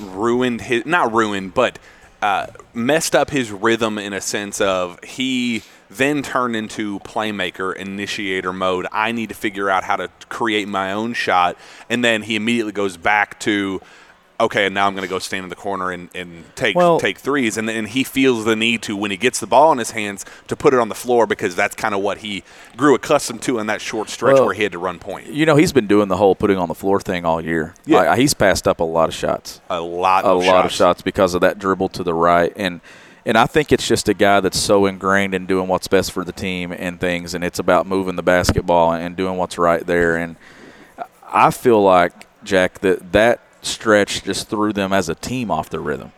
[0.00, 1.78] ruined his not ruined, but
[2.22, 8.54] uh, messed up his rhythm in a sense of he then turned into playmaker initiator
[8.54, 8.86] mode.
[8.90, 11.58] I need to figure out how to create my own shot,
[11.90, 13.82] and then he immediately goes back to
[14.42, 17.00] okay, and now I'm going to go stand in the corner and, and take Well-
[17.00, 19.78] take threes, and then he feels the need to when he gets the ball in
[19.78, 22.42] his hands to put it on the floor because that's kind of what he
[22.76, 25.28] grew accustomed to in that short stretch Well, where he had to run point.
[25.28, 27.74] You know, he's been doing the whole putting on the floor thing all year.
[27.86, 27.98] Yeah.
[28.02, 29.60] Like, he's passed up a lot of shots.
[29.70, 30.74] A lot, a of lot of shots.
[30.76, 32.80] shots because of that dribble to the right and
[33.24, 36.24] and I think it's just a guy that's so ingrained in doing what's best for
[36.24, 40.16] the team and things and it's about moving the basketball and doing what's right there
[40.16, 40.34] and
[41.32, 45.80] I feel like Jack that that stretch just threw them as a team off their
[45.80, 46.12] rhythm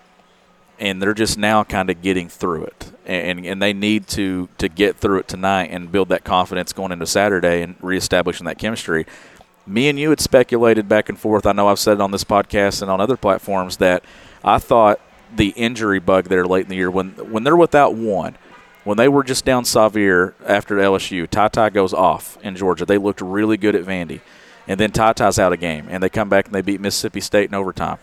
[0.80, 4.68] and they're just now kind of getting through it and and they need to to
[4.68, 9.06] get through it tonight and build that confidence going into Saturday and reestablishing that chemistry
[9.66, 11.46] me and you had speculated back and forth.
[11.46, 14.04] I know I've said it on this podcast and on other platforms that
[14.42, 15.00] I thought
[15.34, 18.36] the injury bug there late in the year when when they're without one,
[18.84, 22.84] when they were just down Sahvir after LSU, TyTy goes off in Georgia.
[22.84, 24.20] They looked really good at Vandy,
[24.66, 27.48] and then TyTy's out of game, and they come back and they beat Mississippi State
[27.48, 27.98] in overtime.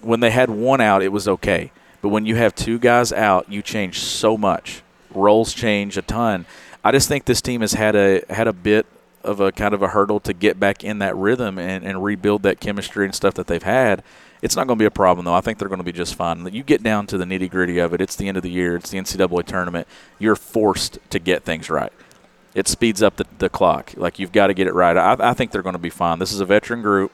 [0.00, 3.50] When they had one out, it was okay, but when you have two guys out,
[3.50, 4.82] you change so much.
[5.10, 6.46] Roles change a ton.
[6.84, 8.86] I just think this team has had a had a bit
[9.24, 12.44] of a kind of a hurdle to get back in that rhythm and, and rebuild
[12.44, 14.02] that chemistry and stuff that they've had.
[14.40, 15.34] It's not going to be a problem though.
[15.34, 16.46] I think they're going to be just fine.
[16.54, 18.00] You get down to the nitty gritty of it.
[18.00, 18.76] It's the end of the year.
[18.76, 19.88] It's the NCAA tournament.
[20.18, 21.92] You're forced to get things right.
[22.56, 23.92] It speeds up the, the clock.
[23.98, 24.96] Like you've got to get it right.
[24.96, 26.18] I, I think they're going to be fine.
[26.18, 27.12] This is a veteran group.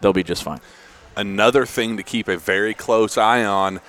[0.00, 0.60] They'll be just fine.
[1.16, 3.80] Another thing to keep a very close eye on.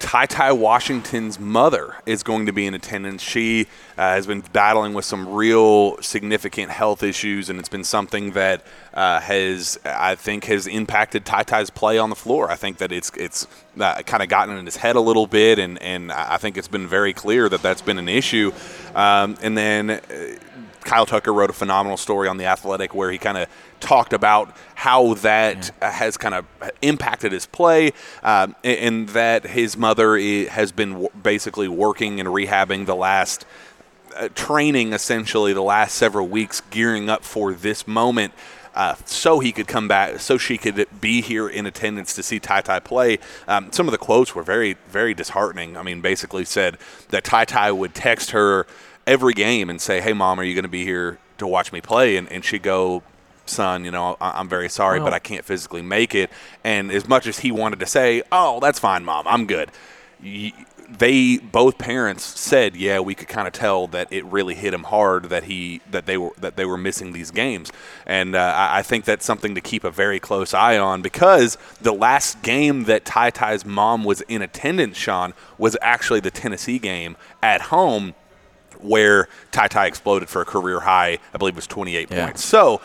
[0.00, 3.22] TyTy Washington's mother is going to be in attendance.
[3.22, 3.66] She
[3.98, 8.64] uh, has been battling with some real significant health issues, and it's been something that
[8.94, 12.50] uh, has, I think, has impacted TyTy's play on the floor.
[12.50, 13.46] I think that it's it's
[13.78, 16.66] uh, kind of gotten in his head a little bit, and and I think it's
[16.66, 18.52] been very clear that that's been an issue.
[18.94, 20.00] Um, and then.
[20.84, 23.48] Kyle Tucker wrote a phenomenal story on the Athletic where he kind of
[23.80, 26.46] talked about how that uh has kind of
[26.82, 32.28] impacted his play, um, and, and that his mother has been w- basically working and
[32.28, 33.46] rehabbing the last
[34.16, 38.32] uh, training essentially the last several weeks, gearing up for this moment.
[38.72, 42.38] Uh, so he could come back, so she could be here in attendance to see
[42.38, 43.18] TyTy play.
[43.48, 45.76] Um, some of the quotes were very, very disheartening.
[45.76, 48.66] I mean, basically said that TyTy would text her
[49.10, 51.80] every game and say, "Hey, mom, are you going to be here to watch me
[51.80, 53.02] play?" And, and she'd go,
[53.46, 56.30] "Son, you know, I- I'm very sorry, but I can't physically make it."
[56.64, 59.70] And as much as he wanted to say, "Oh, that's fine, mom, I'm good,"
[60.98, 64.82] they both parents said, "Yeah, we could kind of tell that it really hit him
[64.84, 67.70] hard that he that they were that they were missing these games."
[68.06, 71.56] And uh, I, I think that's something to keep a very close eye on because
[71.80, 77.16] the last game that TyTy's mom was in attendance, Sean, was actually the Tennessee game
[77.42, 78.14] at home
[78.82, 82.26] where TyTy exploded for a career high, I believe it was 28 Yeah.
[82.26, 82.44] points.
[82.44, 82.80] So,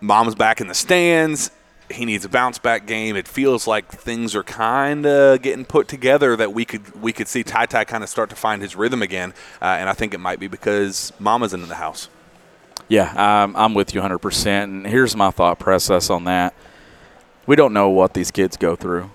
[0.00, 1.50] mom's back in the stands.
[1.90, 3.14] He needs a bounce back game.
[3.14, 7.28] It feels like things are kind of getting put together that we could we could
[7.28, 10.18] see TyTy kind of start to find his rhythm again, uh, and I think it
[10.18, 12.08] might be because Mama's in the house.
[12.88, 14.46] Yeah, I'm, I'm with you 100%.
[14.64, 16.52] And here's my thought process on that.
[17.46, 19.10] We don't know what these kids go through.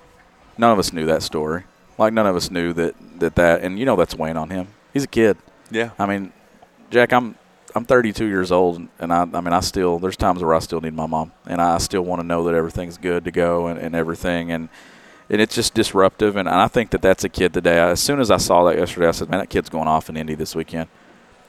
[0.58, 1.64] None of us knew that story.
[1.98, 4.70] Like, none of us knew that, that, that and you know that's weighing on him.
[4.94, 5.38] He's a kid.
[5.72, 6.34] Yeah, I mean,
[6.90, 7.36] Jack, I'm
[7.76, 10.82] I'm 32 years old, and I I mean I still there's times where I still
[10.82, 13.80] need my mom, and I still want to know that everything's good to go and,
[13.80, 14.70] and everything, and
[15.30, 17.80] and it's just disruptive, and I think that that's a kid today.
[17.80, 20.18] As soon as I saw that yesterday, I said, man, that kid's going off in
[20.18, 20.90] Indy this weekend.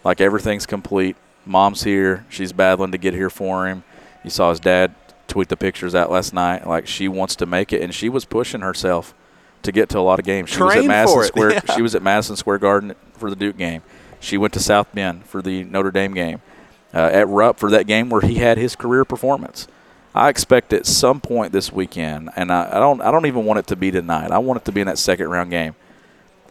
[0.04, 1.16] Like everything's complete.
[1.46, 2.26] Mom's here.
[2.28, 3.82] She's battling to get here for him.
[4.22, 4.94] You saw his dad
[5.28, 6.66] tweet the pictures out last night.
[6.66, 9.14] Like she wants to make it, and she was pushing herself
[9.62, 10.50] to get to a lot of games.
[10.50, 11.22] She was Train at Madison.
[11.24, 11.50] Square.
[11.66, 11.74] Yeah.
[11.74, 13.82] She was at Madison Square Garden for the Duke game.
[14.20, 16.40] She went to South Bend for the Notre Dame game.
[16.92, 19.68] Uh, at Rupp for that game where he had his career performance.
[20.12, 23.60] I expect at some point this weekend, and I, I don't I don't even want
[23.60, 24.32] it to be tonight.
[24.32, 25.76] I want it to be in that second round game.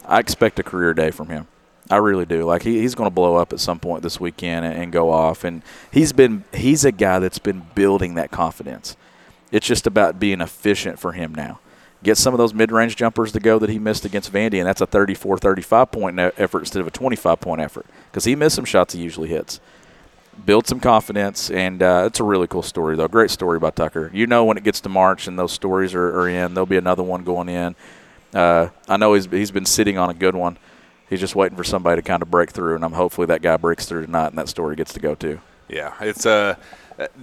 [0.06, 1.46] I expect a career day from him.
[1.90, 2.44] I really do.
[2.44, 5.10] Like he, he's going to blow up at some point this weekend and, and go
[5.10, 5.44] off.
[5.44, 8.96] And he's been he's a guy that's been building that confidence.
[9.52, 11.60] It's just about being efficient for him now.
[12.02, 14.80] Get some of those mid-range jumpers to go that he missed against Vandy, and that's
[14.80, 18.64] a 34, 35 point effort instead of a 25 point effort because he missed some
[18.64, 19.60] shots he usually hits.
[20.46, 23.08] Build some confidence, and uh, it's a really cool story, though.
[23.08, 24.10] Great story by Tucker.
[24.14, 26.78] You know, when it gets to March and those stories are, are in, there'll be
[26.78, 27.76] another one going in.
[28.32, 30.56] Uh, I know he's he's been sitting on a good one.
[31.10, 33.56] He's just waiting for somebody to kind of break through, and I'm hopefully that guy
[33.56, 35.40] breaks through tonight, and that story gets to go too.
[35.68, 36.54] Yeah, it's uh,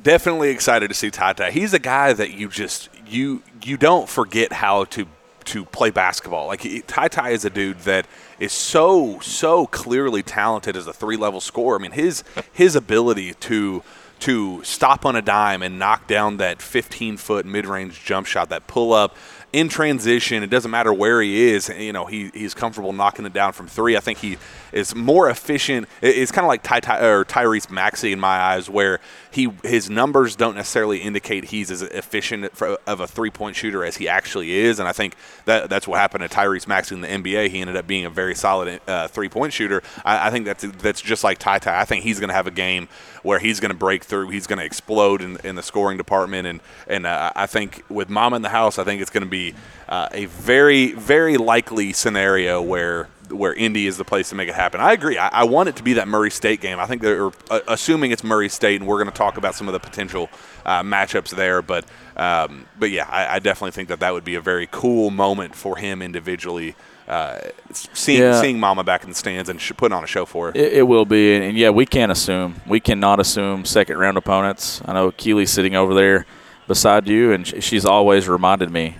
[0.02, 1.52] definitely excited to see TyTy.
[1.52, 5.08] He's a guy that you just you you don't forget how to
[5.46, 6.48] to play basketball.
[6.48, 8.08] Like TyTy is a dude that
[8.40, 11.78] is so so clearly talented as a three level scorer.
[11.78, 13.84] I mean his his ability to
[14.20, 18.50] to stop on a dime and knock down that 15 foot mid range jump shot,
[18.50, 19.16] that pull up
[19.58, 20.44] in transition.
[20.44, 21.68] It doesn't matter where he is.
[21.68, 23.98] You know, he, he's comfortable knocking it down from three.
[23.98, 24.38] I think he
[24.72, 25.88] is more efficient.
[26.00, 29.00] It's kind of like Ty, Ty, or Tyrese Maxey in my eyes, where
[29.32, 33.84] he his numbers don't necessarily indicate he's as efficient for, of a three point shooter
[33.84, 34.80] as he actually is.
[34.80, 37.50] And I think that that's what happened to Tyrese Maxey in the NBA.
[37.50, 39.82] He ended up being a very solid uh, three point shooter.
[40.06, 41.68] I, I, think that's that's just like TyTy.
[41.76, 42.90] I think he's going to have a game
[43.28, 44.30] where he's going to break through.
[44.30, 46.48] He's going to explode in, in, the scoring department.
[46.48, 49.30] And and uh, I think with Mama in the house, I think it's going to
[49.30, 49.54] be
[49.90, 54.56] uh, a very very likely scenario where where Indy is the place to make it
[54.56, 54.80] happen.
[54.80, 55.18] I agree.
[55.18, 56.80] I, I want it to be that Murray State game.
[56.80, 59.68] I think they're uh, assuming it's Murray State, and we're going to talk about some
[59.68, 60.30] of the potential
[60.66, 61.62] uh, matchups there.
[61.62, 61.84] But
[62.16, 65.54] um, but yeah, I, I, definitely think that that would be a very cool moment
[65.54, 66.76] for him individually.
[67.08, 67.40] Uh,
[67.72, 68.42] seeing yeah.
[68.42, 70.52] seeing Mama back in the stands and putting on a show for her.
[70.54, 72.60] It, it will be, and, and, yeah, we can't assume.
[72.68, 74.82] We cannot assume second round opponents.
[74.86, 76.26] I know Keely's sitting over there
[76.68, 78.98] beside you, and she's always reminded me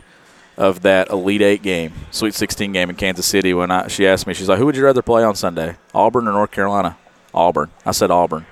[0.56, 3.54] of that Elite Eight game, Sweet 16 game in Kansas City.
[3.54, 6.28] When I, she asked me, she's like, "Who would you rather play on Sunday, Auburn
[6.30, 6.98] or North Carolina?"
[7.34, 7.70] Auburn.
[7.86, 8.46] I said Auburn.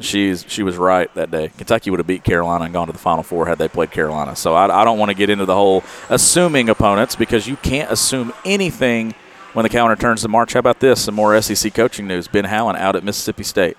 [0.00, 1.50] She's she was right that day.
[1.56, 4.36] Kentucky would have beat Carolina and gone to the Final Four had they played Carolina.
[4.36, 7.90] So I, I don't want to get into the whole assuming opponents because you can't
[7.90, 9.14] assume anything
[9.54, 10.52] when the calendar turns to March.
[10.52, 11.02] How about this?
[11.04, 12.28] Some more SEC coaching news.
[12.28, 13.76] Ben Howland out at Mississippi State.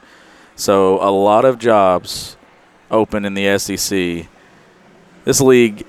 [0.56, 2.36] So a lot of jobs
[2.92, 4.28] open in the SEC.
[5.24, 5.86] This league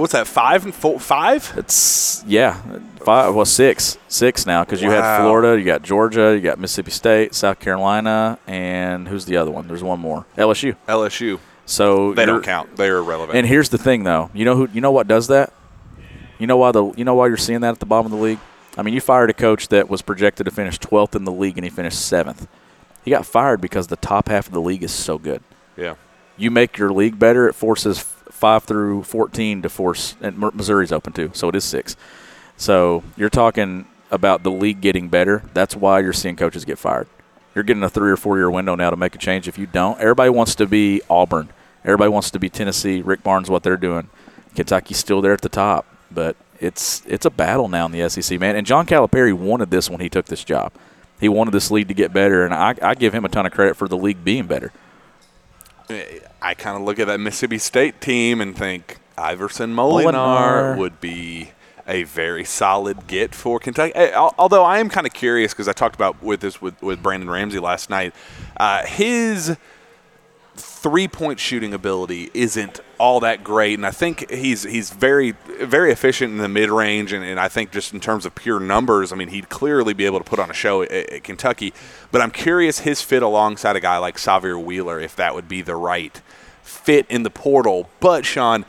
[0.00, 0.26] what's that?
[0.26, 1.52] Five and four, five?
[1.56, 2.60] It's yeah,
[3.00, 3.34] five.
[3.34, 4.88] Well, six, six now because wow.
[4.88, 9.36] you had Florida, you got Georgia, you got Mississippi State, South Carolina, and who's the
[9.36, 9.68] other one?
[9.68, 10.26] There's one more.
[10.36, 10.76] LSU.
[10.88, 11.38] LSU.
[11.66, 12.76] So they don't count.
[12.76, 13.38] They are irrelevant.
[13.38, 14.30] And here's the thing, though.
[14.34, 14.68] You know who?
[14.72, 15.52] You know what does that?
[16.38, 16.92] You know why the?
[16.96, 18.40] You know why you're seeing that at the bottom of the league?
[18.76, 21.58] I mean, you fired a coach that was projected to finish 12th in the league,
[21.58, 22.48] and he finished seventh.
[23.04, 25.42] He got fired because the top half of the league is so good.
[25.76, 25.94] Yeah.
[26.36, 27.98] You make your league better, it forces
[28.40, 31.94] five through fourteen to force, and Missouri's open too, so it is six.
[32.56, 35.42] So you're talking about the league getting better.
[35.54, 37.06] That's why you're seeing coaches get fired.
[37.54, 39.46] You're getting a three or four year window now to make a change.
[39.46, 41.50] If you don't, everybody wants to be Auburn.
[41.84, 43.02] Everybody wants to be Tennessee.
[43.02, 44.08] Rick Barnes, what they're doing.
[44.54, 48.40] Kentucky's still there at the top, but it's it's a battle now in the SEC,
[48.40, 48.56] man.
[48.56, 50.72] And John Calipari wanted this when he took this job.
[51.20, 53.52] He wanted this league to get better, and I, I give him a ton of
[53.52, 54.72] credit for the league being better.
[56.42, 60.78] I kind of look at that Mississippi State team and think Iverson Molinar, Molinar.
[60.78, 61.50] would be
[61.86, 63.92] a very solid get for Kentucky.
[64.14, 67.28] Although I am kind of curious because I talked about with this with, with Brandon
[67.28, 68.14] Ramsey last night,
[68.58, 69.56] uh, his
[70.82, 75.92] three point shooting ability isn't all that great, and I think he's he's very very
[75.92, 79.12] efficient in the mid range, and, and, I think just in terms of pure numbers,
[79.12, 81.74] I mean he'd clearly be able to put on a show at, at Kentucky.
[82.10, 85.60] But I'm curious his fit alongside a guy like Sahvir Wheeler if that would be
[85.60, 86.20] the right
[86.62, 87.90] fit in the portal.
[88.00, 88.64] But Sean,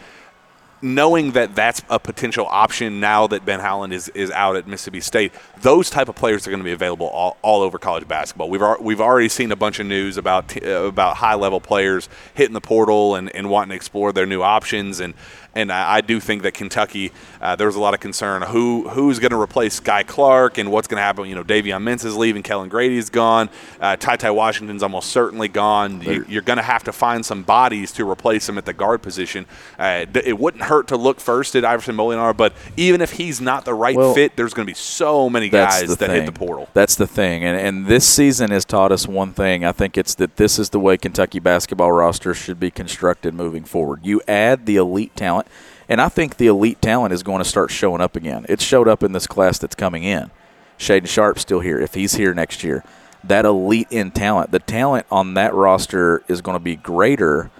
[0.82, 5.02] knowing that that's a potential option now that Ben Howland is, is out at Mississippi
[5.02, 8.50] State, those type of players are going to be available all, all over college basketball.
[8.50, 12.54] We've we've already seen a bunch of news about t- about high level players hitting
[12.54, 15.14] the portal and, and wanting to explore their new options and
[15.54, 17.12] and I, I do think that Kentucky,
[17.42, 20.72] uh, there was a lot of concern who who's going to replace Guy Clark and
[20.72, 21.26] what's going to happen.
[21.26, 26.02] You know, Davion Mintz is leaving, Kellan Grady's gone, uh, TyTy Washington's almost certainly gone.
[26.02, 29.02] You, are going to have to find some bodies to replace him at the guard
[29.02, 29.46] position.
[29.78, 33.66] Uh, it wouldn't hurt to look first at Iverson Molinar, but even if he's not
[33.66, 36.10] the right well, fit, there's going to be so many guys that thing.
[36.12, 36.70] hit the portal.
[36.74, 39.66] That's the thing, and and this season has taught us one thing.
[39.66, 43.66] I think it's that this is the way Kentucky basketball roster should be constructed moving
[43.66, 44.00] forward.
[44.04, 45.48] You add the elite talent.
[45.90, 48.46] And I think the elite talent is going to start showing up again.
[48.48, 50.32] It showed up in this class that's coming in.
[50.80, 51.82] Shaedon Sharpe's still here.
[51.82, 52.86] If he's here next year,
[53.26, 57.52] that elite in talent, the talent on that roster is going to be greater.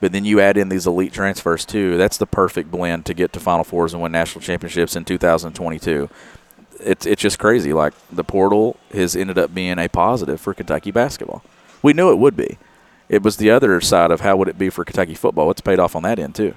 [0.00, 1.96] But then you add in these elite transfers too.
[1.96, 6.08] That's the perfect blend to get to Final Fours and win national championships in 2022.
[6.80, 7.72] It's it's just crazy.
[7.72, 11.44] Like the portal has ended up being a positive for Kentucky basketball.
[11.82, 12.58] We knew it would be.
[13.08, 15.50] It was the other side of how would it be for Kentucky football.
[15.50, 16.54] It's paid off on that end too.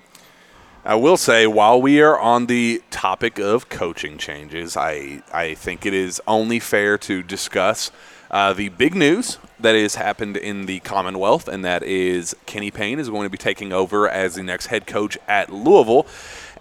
[0.85, 5.85] I will say, while we are on the topic of coaching changes, I, I think
[5.85, 7.89] it is only fair to discuss
[8.33, 12.97] uh, the big news that has happened in the Commonwealth, and that is Kenny Payne
[12.97, 16.07] is going to be taking over as the next head coach at Louisville.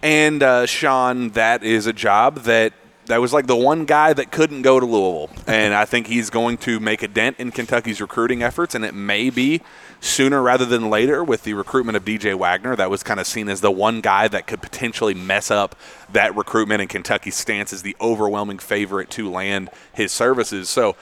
[0.03, 2.75] And uh, Sean, that is a job that
[3.07, 6.29] that was like the one guy that couldn't go to Louisville, and I think he's
[6.29, 9.63] going to make a dent in Kentucky's recruiting efforts, and it may be
[9.99, 12.77] sooner rather than later with the recruitment of DJ Wagner.
[12.77, 15.75] That was kind of seen as the one guy that could potentially mess up
[16.13, 20.69] that recruitment, and Kentucky's stance is the overwhelming favorite to land his services.
[20.69, 20.97] So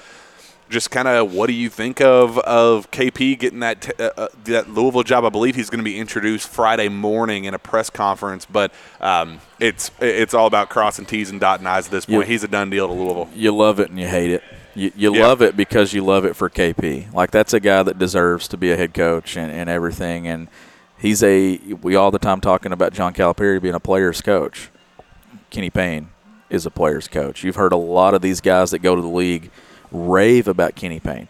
[0.71, 4.29] just kind of what do you think of of KP getting that t- uh, uh,
[4.45, 5.25] that Louisville job?
[5.25, 9.41] I believe he's going to be introduced Friday morning in a press conference, but um,
[9.59, 12.29] it's it's all about crossing T's and dotting I's at this point.
[12.29, 13.29] he's a done deal to Louisville.
[13.35, 14.43] You love it and you hate it.
[14.75, 15.27] You, you yeah.
[15.27, 17.13] love it because you love it for KP.
[17.13, 20.29] Like that's a guy that deserves to be a head coach and, and everything.
[20.29, 20.47] And
[20.97, 24.71] he's a we all the time talking about John Calipari being a player's coach.
[25.51, 26.11] Kenny Payne
[26.49, 27.43] is a player's coach.
[27.43, 29.51] You've heard a lot of these guys that go to the league–
[29.91, 31.29] rave about Kenny Payne.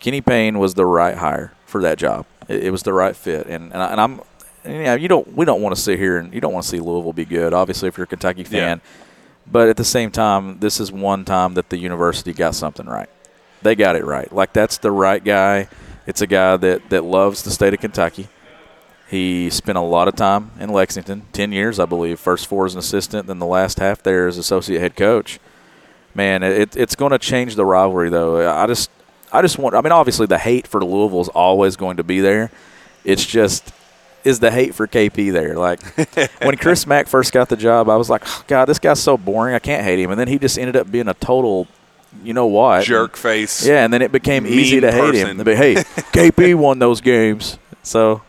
[0.00, 2.26] Kenny Payne was the right hire for that job.
[2.48, 4.20] It, it was the right fit, and and, I, and I'm,
[4.64, 6.64] and, you know, you don't we don't want to sit here and you don't want
[6.64, 7.54] to see Louisville be good.
[7.54, 9.04] Obviously, if you're a Kentucky fan, yeah.
[9.50, 13.08] but at the same time, this is one time that the university got something right.
[13.62, 14.32] They got it right.
[14.32, 15.68] Like that's the right guy.
[16.06, 18.28] It's a guy that that loves the state of Kentucky.
[19.08, 22.18] He spent a lot of time in Lexington, ten years, I believe.
[22.18, 25.38] First four as an assistant, then the last half there as associate head coach
[26.14, 28.50] man, it, it's going to change the rivalry though.
[28.50, 28.90] I just
[29.32, 29.74] I just want.
[29.74, 32.50] I mean, obviously the hate for Louisville is always going to be there.
[33.04, 33.72] It's just
[34.24, 35.56] is the hate for KP there?
[35.56, 35.82] Like
[36.42, 39.16] when Chris Mack first got the job, I was like, oh, God, this guy's so
[39.16, 39.54] boring.
[39.54, 40.10] I can't hate him.
[40.10, 41.66] And then he just ended up being a total,
[42.22, 42.84] you know what?
[42.84, 43.66] Jerk face.
[43.66, 45.14] Yeah, and then it became easy to person.
[45.14, 45.36] hate him.
[45.38, 48.22] But hey, KP won those games, so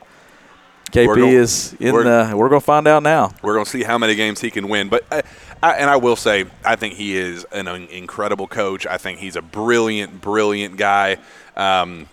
[0.94, 2.38] KP gonna, is in we're, the.
[2.38, 3.34] We're gonna find out now.
[3.42, 4.90] We're gonna see how many games he can win.
[4.90, 5.24] But uh,
[5.64, 8.86] I, and I will say, I think he is an incredible coach.
[8.86, 11.18] I think he's a brilliant, brilliant guy.
[11.56, 12.08] Um,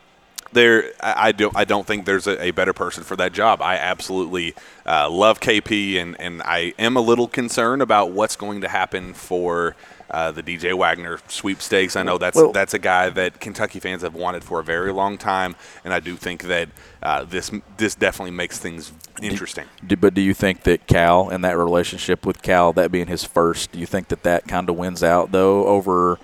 [0.52, 3.60] there, I, I, don't, I don't think there's a, a, better person for that job.
[3.62, 4.54] I absolutely
[4.86, 9.14] uh, love KP, and, and I am a little concerned about what's going to happen
[9.14, 9.76] for
[10.10, 11.96] uh, the DJ Wagner sweepstakes.
[11.96, 14.92] I know that's well, that's a guy that Kentucky fans have wanted for a very
[14.92, 16.68] long time, and I do think that
[17.02, 18.92] uh, this this definitely makes things
[19.22, 19.66] interesting.
[19.86, 23.24] Do, but do you think that Cal and that relationship with Cal, that being his
[23.24, 26.18] first, do you think that that kind of wins out though over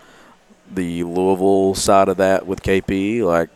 [0.70, 3.22] the Louisville side of that with KP?
[3.22, 3.50] Like,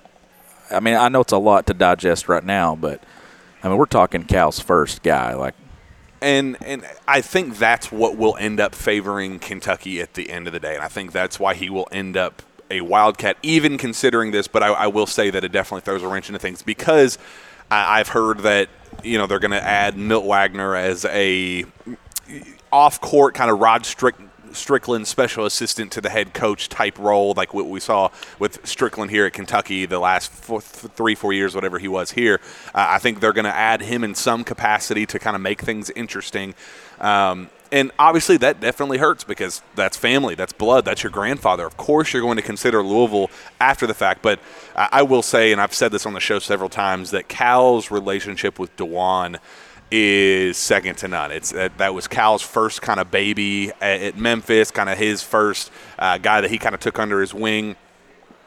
[0.70, 3.03] I mean, I know it's a lot to digest right now, but
[3.62, 5.35] I mean, we're talking Cal's first guy.
[5.35, 5.55] Like,
[6.21, 10.53] and and I think that's what will end up favoring Kentucky at the end of
[10.53, 14.31] the day, and I think that's why he will end up a Wildcat, even considering
[14.31, 14.47] this.
[14.47, 17.18] But I, I will say that it definitely throws a wrench into things because
[17.71, 18.68] I, have heard that
[19.03, 21.64] you know they're going to add Milt Wagner as a
[22.73, 24.14] off-court kind of Rod Strick
[24.53, 29.11] Strickland special assistant to the head coach type role, like what we saw with Strickland
[29.11, 32.40] here at Kentucky the last three, four years, whatever he was here.
[32.74, 35.62] Uh, I think they're going to add him in some capacity to kind of make
[35.62, 36.55] things interesting.
[37.01, 41.64] Um, and obviously, that definitely hurts because that's family, that's blood, that's your grandfather.
[41.64, 43.30] Of course, you're going to consider Louisville
[43.61, 44.22] after the fact.
[44.22, 44.40] But
[44.74, 48.59] I will say, and I've said this on the show several times, that Cal's relationship
[48.59, 49.38] with Dajuan–
[49.91, 51.32] is second to none.
[51.32, 55.22] It's that, that was Cal's first kind of baby at, at Memphis, kind of his
[55.22, 57.76] first uh, guy that he kind of took under his wing.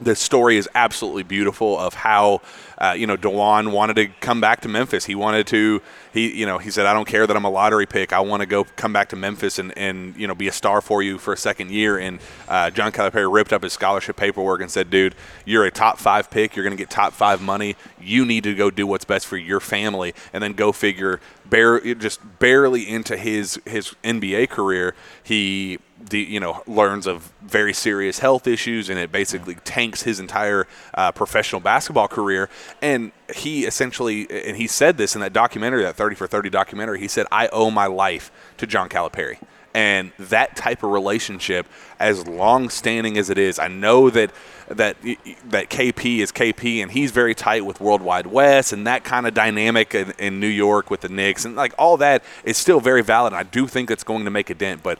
[0.01, 2.41] The story is absolutely beautiful of how
[2.77, 5.05] uh, you know Dajuan wanted to come back to Memphis.
[5.05, 5.81] He wanted to
[6.11, 8.11] he you know he said I don't care that I'm a lottery pick.
[8.11, 10.81] I want to go come back to Memphis and, and you know be a star
[10.81, 11.97] for you for a second year.
[11.97, 12.19] And
[12.49, 15.15] uh, John Calipari ripped up his scholarship paperwork and said, dude,
[15.45, 16.55] you're a top five pick.
[16.55, 17.75] You're going to get top five money.
[18.01, 20.13] You need to go do what's best for your family.
[20.33, 25.79] And then go figure, bare, just barely into his his NBA career, he
[26.11, 31.11] you know learns of very serious health issues and it basically tanks his entire uh,
[31.11, 32.49] professional basketball career.
[32.81, 36.99] And he essentially and he said this in that documentary that 30 for 30 documentary
[36.99, 39.37] he said i owe my life to john calipari.
[39.75, 41.65] And that type of relationship
[41.99, 44.31] as long standing as it is i know that
[44.67, 44.97] that
[45.45, 49.33] that kp is kp and he's very tight with Worldwide Wes and that kind of
[49.33, 53.01] dynamic in, in new york with the knicks and like all that is still very
[53.01, 53.33] valid.
[53.33, 54.99] And i do think it's going to make a dent but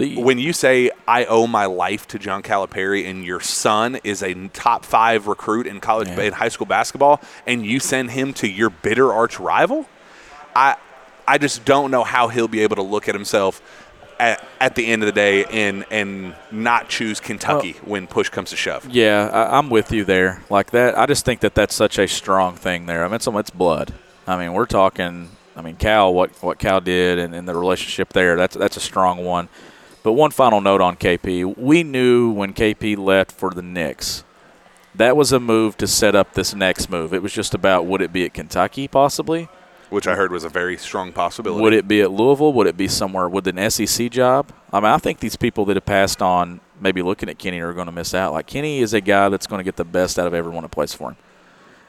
[0.00, 4.22] the, when you say I owe my life to John Calipari and your son is
[4.22, 6.22] a top five recruit in college yeah.
[6.22, 9.86] in high school basketball and you send him to your bitter arch rival,
[10.56, 10.76] I
[11.28, 13.62] I just don't know how he'll be able to look at himself
[14.18, 18.30] at, at the end of the day and and not choose Kentucky well, when push
[18.30, 18.88] comes to shove.
[18.88, 20.42] Yeah, I, am with you there.
[20.48, 23.04] Like that, I just think that that's such a strong thing there.
[23.04, 23.92] I mean, it's, it's blood.
[24.26, 25.28] I mean, we're talking.
[25.56, 28.36] I mean, Cal, what what Cal did, and, and the relationship there.
[28.36, 29.48] That's that's a strong one.
[30.02, 31.56] But one final note on KP.
[31.56, 34.24] We knew when KP left for the Knicks,
[34.94, 37.12] that was a move to set up this next move.
[37.12, 39.48] It was just about would it be at Kentucky possibly?
[39.90, 41.60] which I heard was a very strong possibility.
[41.60, 42.52] Would it be at Louisville?
[42.52, 44.52] Would it be somewhere with an SEC job?
[44.72, 47.72] I mean, I think these people that have passed on maybe looking at Kenny are
[47.72, 48.32] going to miss out.
[48.32, 50.70] Like Kenny is a guy that's going to get the best out of everyone that
[50.70, 51.16] plays for him.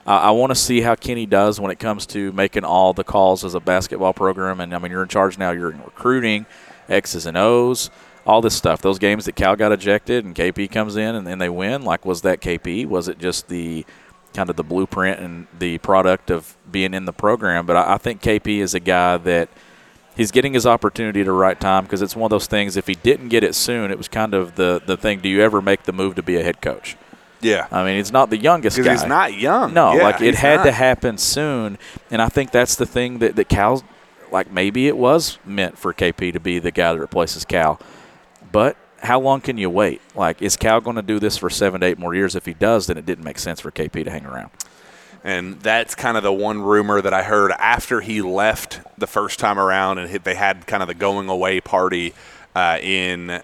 [0.04, 3.46] I want to see how Kenny does when it comes to making all the calls
[3.46, 4.60] as a basketball program.
[4.60, 5.52] And I mean, you're in charge now.
[5.52, 6.48] You're in recruiting,
[6.90, 7.90] X's and O's,
[8.26, 8.82] all this stuff.
[8.82, 11.84] Those games that Cal got ejected and KP comes in and then they win.
[11.84, 12.86] Like, was that KP?
[12.86, 13.86] Was it just the
[14.34, 17.66] kind of the blueprint and the product of being in the program?
[17.66, 19.50] But I, I think KP is a guy that
[20.16, 22.78] he's getting his opportunity at the right time because it's one of those things.
[22.78, 25.20] If he didn't get it soon, it was kind of the the thing.
[25.20, 26.96] Do you ever make the move to be a head coach?
[27.42, 27.68] Yeah.
[27.72, 28.92] I mean, he's not the youngest guy.
[28.92, 29.74] He's not young.
[29.74, 30.64] No, Yeah, like it had not.
[30.66, 31.80] to happen soon,
[32.12, 33.84] and I think that's the thing that that Cal's
[34.32, 37.80] like maybe it was meant for KP to be the guy that replaces Cal,
[38.52, 40.02] but how long can you wait?
[40.16, 42.36] Like, is Cal going to do this for seven to eight more years?
[42.36, 44.52] If he does, then it didn't make sense for KP to hang around.
[45.24, 49.40] And that's kind of the one rumor that I heard after he left the first
[49.40, 52.14] time around, and they had kind of the going away party
[52.56, 53.42] uh, in,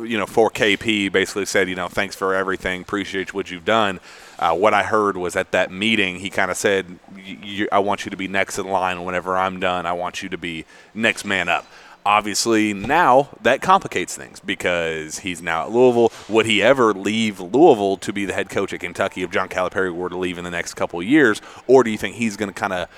[0.00, 1.10] you know, for KP.
[1.10, 4.00] Basically said, you know, thanks for everything, appreciate what you've done.
[4.42, 6.98] Uh, what I heard was at that meeting, he kind of said,
[7.70, 9.86] "I want you to be next in line whenever I'm done.
[9.86, 10.64] I want you to be
[10.94, 11.64] next man up."
[12.04, 16.10] Obviously, now that complicates things because he's now at Louisville.
[16.28, 19.94] Would he ever leave Louisville to be the head coach at Kentucky if John Calipari
[19.94, 21.40] were to leave in the next couple years?
[21.68, 22.88] Or do you think he's going to kind of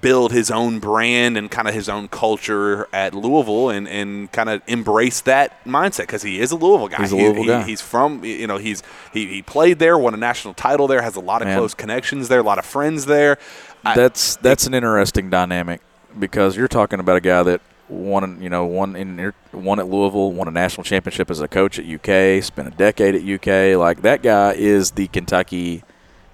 [0.00, 4.48] build his own brand and kind of his own culture at Louisville and, and kind
[4.48, 7.02] of embrace that mindset because he is a Louisville guy.
[7.02, 7.62] He's a Louisville he- guy.
[7.62, 11.16] He's from you know he's he, he played there, won a national title there, has
[11.16, 11.58] a lot of Man.
[11.58, 13.38] close connections there, a lot of friends there.
[13.84, 15.80] That's that's an interesting dynamic
[16.18, 20.32] because you're talking about a guy that won, you know, won in won at Louisville,
[20.32, 23.78] won a national championship as a coach at UK, spent a decade at UK.
[23.78, 25.82] Like that guy is the Kentucky.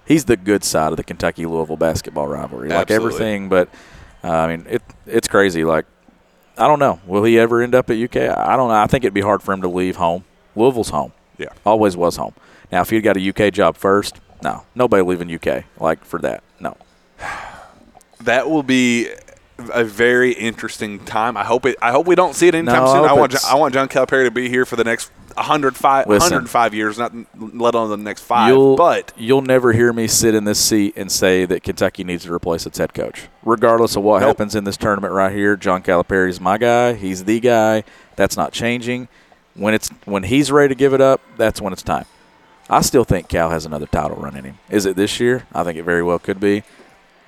[0.09, 2.71] He's the good side of the Kentucky Louisville basketball rivalry.
[2.71, 3.07] Like Absolutely.
[3.07, 3.69] everything, but
[4.25, 5.65] uh, I mean, it it's crazy.
[5.65, 5.85] Like
[6.57, 8.17] I don't know, will he ever end up at UK?
[8.17, 8.75] I don't know.
[8.75, 10.25] I think it'd be hard for him to leave home.
[10.57, 11.13] Louisville's home.
[11.37, 11.51] Yeah.
[11.65, 12.33] always was home.
[12.73, 15.65] Now, if he'd got a UK job first, no, nobody leaving UK.
[15.79, 16.77] Like for that, no.
[18.23, 19.09] that will be
[19.73, 21.37] a very interesting time.
[21.37, 21.77] I hope it.
[21.83, 23.05] I hope we don't see it anytime No, soon.
[23.05, 23.45] I hope want.
[23.45, 26.25] I want John Calipari to be here for the next 105, Listen.
[26.31, 30.35] 105 years, not let alone the next 5 You'll, but you'll never hear me sit
[30.35, 33.29] in this seat and say that Kentucky needs to replace its head coach.
[33.45, 34.29] Regardless of what Nope.
[34.29, 36.95] happens in this tournament right here, John Calipari's my guy.
[36.95, 37.85] He's the guy.
[38.17, 39.09] That's not changing.
[39.55, 42.05] When it's when he's ready to give it up, that's when it's time.
[42.71, 44.59] I still think Cal has another title run in him.
[44.71, 45.47] Is it this year?
[45.55, 46.63] I think it very well could be.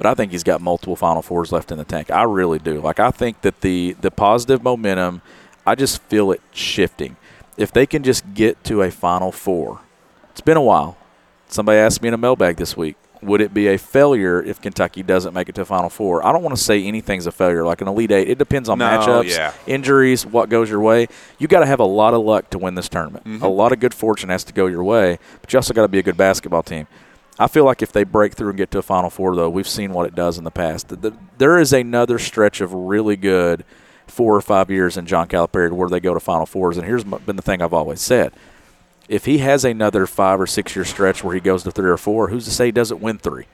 [0.01, 2.11] But I think he's got multiple Final Fours left in the tank.
[2.11, 2.80] I really do.
[2.80, 5.20] Like I think that the the positive momentum,
[5.66, 7.16] I just feel it shifting.
[7.59, 9.82] If they can just get to a Final Four,
[10.30, 10.96] it's been a while.
[11.48, 15.03] Somebody asked me in a mailbag this week, would it be a failure if Kentucky
[15.03, 16.24] doesn't make it to a Final Four?
[16.24, 17.62] I don't want to say anything's a failure.
[17.66, 19.53] Like an Elite Eight, it depends on No, matchups, yeah.
[19.66, 21.09] injuries, what goes your way.
[21.38, 23.26] You got to have a lot of luck to win this tournament.
[23.26, 23.44] Mm-hmm.
[23.44, 25.88] A lot of good fortune has to go your way, but you also got to
[25.88, 26.86] be a good basketball team.
[27.41, 29.66] I feel like if they break through and get to a Final Four, though, we've
[29.66, 30.88] seen what it does in the past.
[30.88, 33.64] The- the- There is another stretch of really good
[34.07, 36.76] four or five years in John Calipari where they go to Final Fours.
[36.76, 38.32] And here's been the thing I've always said:
[39.09, 41.97] if he has another five or six year stretch where he goes to three or
[41.97, 43.47] four, who's to say he doesn't win three?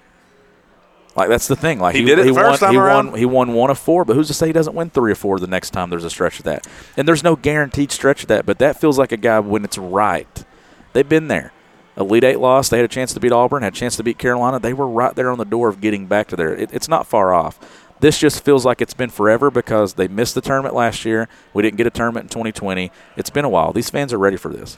[1.15, 1.79] Like that's the thing.
[1.79, 3.11] Like He did it the won, first time he around.
[3.13, 3.19] won.
[3.19, 5.39] He won one of four, but who's to say he doesn't win three or four
[5.39, 6.67] the next time there's a stretch of that?
[6.97, 9.79] And there's no guaranteed stretch of that, but that feels like a guy when it's
[9.79, 10.45] right.
[10.93, 11.53] They've been there.
[11.97, 12.69] Elite Eight loss.
[12.69, 14.59] They had a chance to beat Auburn, had a chance to beat Carolina.
[14.59, 16.55] They were right there on the door of getting back to there.
[16.55, 17.59] It, it's not far off.
[18.01, 21.29] This just feels like it's been forever because they missed the tournament last year.
[21.55, 22.91] We didn't get a tournament in 2020.
[23.17, 23.73] It's been a while.
[23.73, 24.77] These fans are ready for this.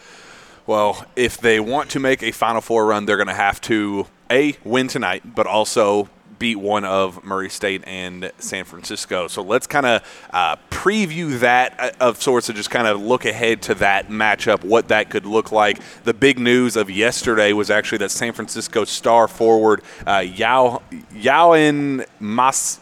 [0.66, 4.06] Well, if they want to make a Final Four run, they're going to have to
[4.30, 6.08] a win tonight, but also
[6.38, 9.28] beat one of Murray State and San Francisco.
[9.28, 13.24] So let's kind of uh, preview that uh, of sorts, and just kind of look
[13.24, 15.78] ahead to that matchup, what that could look like.
[16.04, 20.82] The big news of yesterday was actually that San Francisco star forward uh, Yao
[21.14, 22.80] Yaoin Mas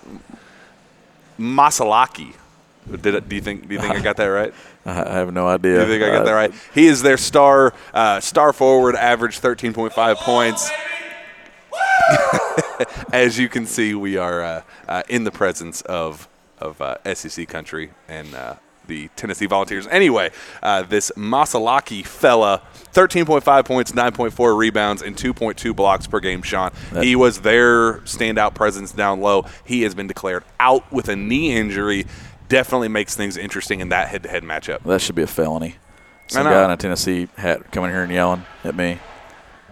[1.38, 2.34] Masalaki.
[3.02, 3.66] Did do you think?
[3.68, 4.54] Do you think I got that right?
[4.86, 5.84] I have no idea.
[5.84, 6.54] Do You think I got Uh, that right?
[6.72, 10.70] He is their star uh, star forward, averaged 13.5 points.
[13.12, 17.46] As you can see, we are uh, uh, in the presence of of uh, SEC
[17.48, 18.54] country and uh,
[18.86, 19.86] the Tennessee Volunteers.
[19.88, 20.30] Anyway,
[20.62, 22.62] uh, this Masalaki fella,
[22.92, 26.42] 13.5 points, 9.4 rebounds, and 2.2 blocks per game.
[26.42, 29.44] Sean, he was their standout presence down low.
[29.64, 32.06] He has been declared out with a knee injury.
[32.48, 34.82] Definitely makes things interesting in that head-to-head matchup.
[34.84, 35.76] That should be a felony.
[36.28, 38.98] Some guy in a Tennessee hat coming here and yelling at me.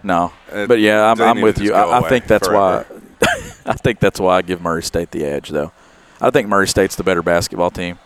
[0.05, 1.73] No, Uh, but yeah, I'm, I'm with you.
[1.73, 2.85] I, I think that's forever.
[2.89, 3.27] why.
[3.65, 5.71] I think that's why I give Murray State the edge, though.
[6.21, 7.97] I think Murray State's the better basketball team,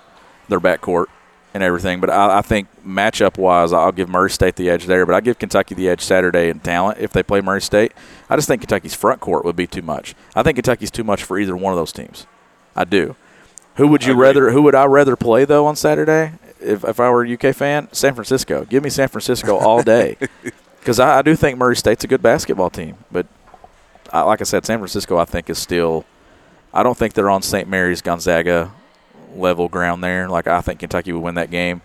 [0.47, 1.07] their backcourt
[1.53, 1.99] and everything.
[1.99, 5.05] But I, I think matchup wise, I'll give Murray State the edge there.
[5.05, 7.91] But I give Kentucky the edge Saturday in talent if they play Murray State.
[8.29, 10.15] I just think Kentucky's front court would be too much.
[10.35, 12.25] I think Kentucky's too much for either one of those teams.
[12.77, 13.17] I do.
[13.75, 14.51] Who would you rather?
[14.51, 16.33] Who would I rather play though on Saturday?
[16.61, 18.63] If, if I were a UK fan, San Francisco.
[18.65, 20.17] Give me San Francisco all day,
[20.89, 22.97] because I, I do think Murray State's a good basketball team.
[23.11, 23.27] But
[24.11, 26.03] I, like I said, San Francisco I think is still.
[26.73, 27.69] I don't think they're on St.
[27.69, 28.71] Mary's Gonzaga
[29.35, 30.27] level ground there.
[30.27, 31.83] Like I think Kentucky would win that game.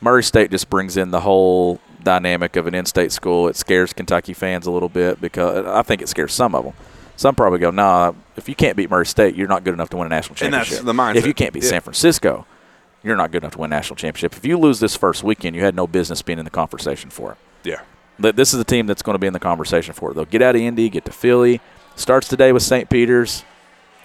[0.00, 3.46] Murray State just brings in the whole dynamic of an in-state school.
[3.46, 6.64] It scares Kentucky fans a little bit because uh, I think it scares some of
[6.64, 6.74] them.
[7.14, 9.96] Some probably go, "Nah, if you can't beat Murray State, you're not good enough to
[9.96, 11.16] win a national championship." And that's the mindset.
[11.16, 11.68] If you can't beat Yeah.
[11.68, 12.46] San Francisco,
[13.04, 14.34] you're not good enough to win a national championship.
[14.36, 17.30] If you lose this first weekend, you had no business being in the conversation for
[17.32, 17.38] it.
[17.62, 17.82] Yeah.
[18.20, 20.14] Th- This is the team that's going to be in the conversation for it.
[20.14, 21.60] They'll get out of Indy, get to Philly.
[21.96, 22.88] Starts today with St.
[22.88, 23.44] Peter's.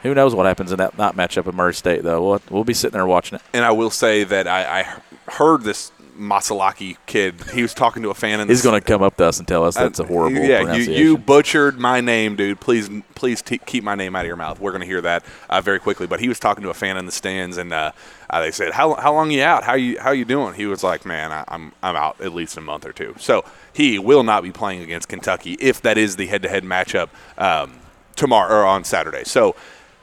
[0.03, 2.23] Who knows what happens in that not matchup with Murray State though?
[2.29, 3.41] We'll, we'll be sitting there watching it.
[3.53, 7.35] And I will say that I, I heard this Masalaki kid.
[7.53, 9.47] He was talking to a fan, and He's going to come up to us and
[9.47, 12.59] tell us that's a horrible Yeah, you, you butchered my name, dude.
[12.59, 14.59] Please, please t- keep my name out of your mouth.
[14.59, 16.07] We're going to hear that uh, very quickly.
[16.07, 17.91] But he was talking to a fan in the stands, and uh,
[18.29, 19.63] uh, they said, "How how long you out?
[19.63, 22.57] How you how you doing?" He was like, "Man, I, I'm I'm out at least
[22.57, 23.15] a month or two.
[23.19, 23.43] So
[23.73, 27.73] he will not be playing against Kentucky if that is the head-to-head matchup um,
[28.15, 29.23] tomorrow or on Saturday.
[29.25, 29.55] So.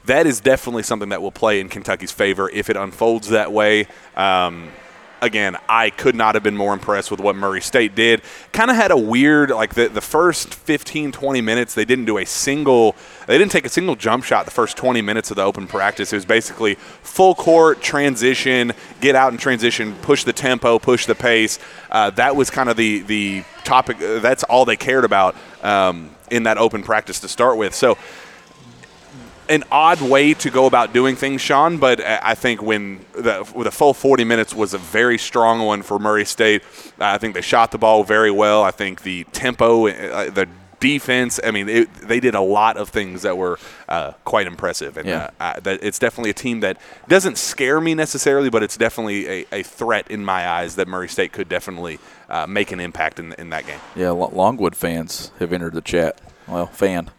[0.07, 3.87] That is definitely something that will play in Kentucky's favor if it unfolds that way.
[4.17, 4.71] Um,
[5.23, 8.21] again, I could not have been more impressed with what Murray State did.
[8.51, 12.19] Kind of had a weird, like the, the first 15, 20 minutes, they didn't do
[12.19, 12.97] a single,
[13.27, 16.13] they didn't take a single jump shot the first 20 minutes of the open practice.
[16.13, 21.15] It was basically full court, transition, get out and transition, push the tempo, push the
[21.15, 21.61] pace.
[21.91, 26.11] Uh, that was kind of the, the topic, uh, that's all they cared about um,
[26.33, 27.75] in that open practice to start with.
[27.75, 27.97] So,
[29.53, 31.79] an odd way to go about doing things, Sean.
[31.79, 35.99] But I think when the, the full 40 minutes was a very strong one for
[35.99, 36.63] Murray State.
[36.99, 38.63] I think they shot the ball very well.
[38.63, 40.49] I think the tempo, uh, the
[40.81, 41.39] defense.
[41.45, 43.57] I mean, it, they did a lot of things that were
[43.89, 45.31] uh, quite impressive, and Yeah.
[45.41, 46.77] uh, I, that it's definitely a team that
[47.09, 51.09] doesn't scare me necessarily, but it's definitely a, a threat in my eyes that Murray
[51.09, 53.79] State could definitely uh, make an impact in, in that game.
[53.95, 56.21] yeah, Longwood fans have entered the chat.
[56.49, 57.11] Well, fan.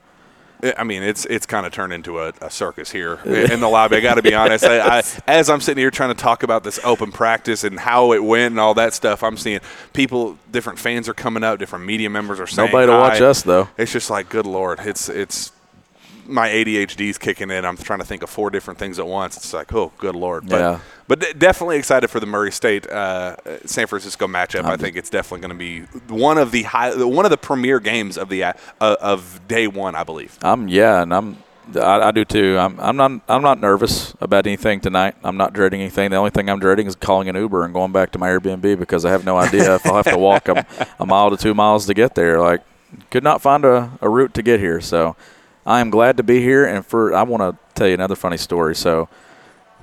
[0.77, 3.95] I mean, it's it's kind of turned into a, a circus here in the lobby.
[3.95, 4.65] I got to be honest.
[4.65, 8.13] I, I, as I'm sitting here trying to talk about this open practice and how
[8.13, 9.61] it went and all that stuff, I'm seeing
[9.93, 13.43] people, different fans are coming up, different media members are saying Nobody to watch us
[13.43, 13.69] though.
[13.77, 15.52] It's just like, good lord, it's it's
[16.25, 17.65] my ADHD's kicking in.
[17.65, 19.37] I'm trying to think of four different things at once.
[19.37, 20.47] It's like, oh, good lord.
[20.49, 20.79] But, Yeah.
[21.07, 24.63] but definitely excited for the Murray State uh, San Francisco matchup.
[24.65, 27.79] I think it's definitely going to be one of the high, one of the premier
[27.79, 30.37] games of the uh, of day one, I believe.
[30.41, 31.37] I'm yeah, and I'm
[31.75, 32.57] I, I do too.
[32.59, 35.15] I'm I'm not I'm not nervous about anything tonight.
[35.23, 36.11] I'm not dreading anything.
[36.11, 38.77] The only thing I'm dreading is calling an Uber and going back to my Airbnb
[38.79, 40.65] because I have no idea if I'll have to walk a,
[40.99, 42.39] a mile to two miles to get there.
[42.39, 42.61] Like,
[43.11, 44.81] could not find a, a route to get here.
[44.81, 45.15] So,
[45.65, 46.65] I am glad to be here.
[46.65, 48.75] And for I want to tell you another funny story.
[48.75, 49.09] So,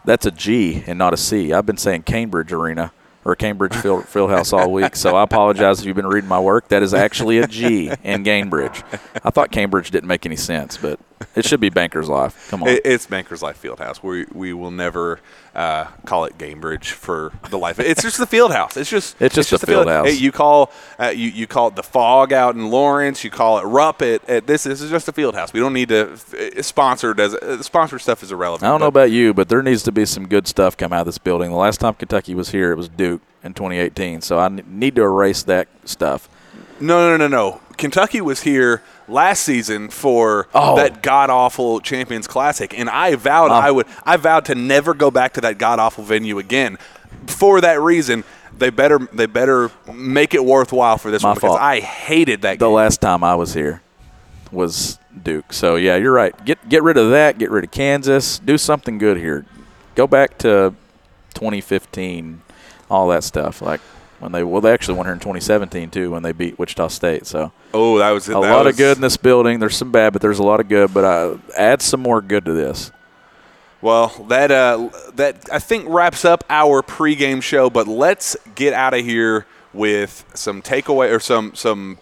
[0.04, 1.52] that's a G and not a C.
[1.52, 2.92] I've been saying Cambridge Arena
[3.24, 6.68] or Cambridge Field, Fieldhouse all week, so I apologize if you've been reading my work.
[6.68, 8.82] That is actually a G in Cambridge.
[9.22, 10.98] I thought Cambridge didn't make any sense, but
[11.36, 12.48] it should be Banker's Life.
[12.50, 12.68] Come on.
[12.70, 14.02] It, it's Bankers Life Fieldhouse.
[14.02, 15.20] We we will never
[15.54, 17.78] uh, call it Gainbridge for the life.
[17.78, 18.76] It's just the Fieldhouse.
[18.76, 20.06] It's just It's just the field- Fieldhouse.
[20.06, 23.22] Hey, you call uh, you you call it the Phog out in Lawrence.
[23.24, 24.64] You call it Rupp at, at this.
[24.64, 25.52] This is just a Fieldhouse.
[25.52, 28.66] We don't need to uh, sponsored as uh, sponsored stuff is irrelevant.
[28.68, 31.00] I don't know about you, but there needs to be some good stuff come out
[31.00, 31.50] of this building.
[31.50, 34.94] The last time Kentucky was here, it was Duke in 2018, so I n- need
[34.96, 36.28] to erase that stuff.
[36.78, 37.60] No, no, no, no.
[37.76, 40.76] Kentucky was here last season for Oh.
[40.76, 43.86] that god awful Champions Classic, and I vowed Um, I would.
[44.04, 46.78] I vowed to never go back to that god awful venue again.
[47.26, 48.24] For that reason,
[48.56, 51.60] they better they better make it worthwhile for this My one because fault.
[51.60, 52.74] I hated that The game.
[52.74, 53.82] last time I was here
[54.52, 55.52] was Duke.
[55.52, 56.34] So yeah, you're right.
[56.44, 57.38] Get get rid of that.
[57.38, 58.38] Get rid of Kansas.
[58.38, 59.44] Do something good here.
[59.94, 60.74] Go back to
[61.34, 62.42] 2015,
[62.90, 63.60] all that stuff.
[63.62, 63.80] Like
[64.20, 67.26] when they well, they actually won here in 2017 too when they beat Wichita State.
[67.26, 69.58] So oh, that was a that lot was- of good in this building.
[69.58, 70.94] There's some bad, but there's a lot of good.
[70.94, 72.92] But uh, add some more good to this.
[73.82, 77.70] Well, that uh, that I think wraps up our pregame show.
[77.70, 81.98] But let's get out of here with some takeaway or some some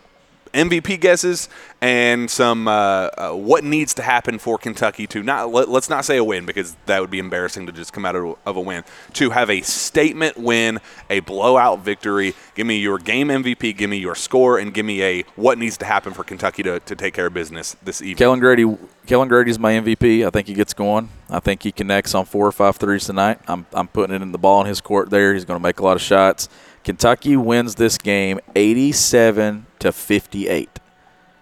[0.52, 1.48] MVP guesses
[1.80, 6.04] and some uh, uh, what needs to happen for Kentucky to not let, us not
[6.04, 8.60] say a win because that would be embarrassing to just come out of, of, a
[8.60, 8.84] win
[9.14, 12.34] to have a statement win, a blowout victory.
[12.54, 15.76] Give me your game MVP, give me your score, and give me a what needs
[15.78, 18.16] to happen for Kentucky to, to take care of business this evening.
[18.16, 18.76] Kellan Grady,
[19.06, 20.26] Kellan Grady's my MVP.
[20.26, 21.08] I think he gets going.
[21.30, 23.38] I think he connects on four or five threes tonight.
[23.46, 25.34] I'm I'm putting it in the ball in his court there.
[25.34, 26.48] He's going to make a lot of shots.
[26.88, 30.70] Kentucky wins this game 87 to 58.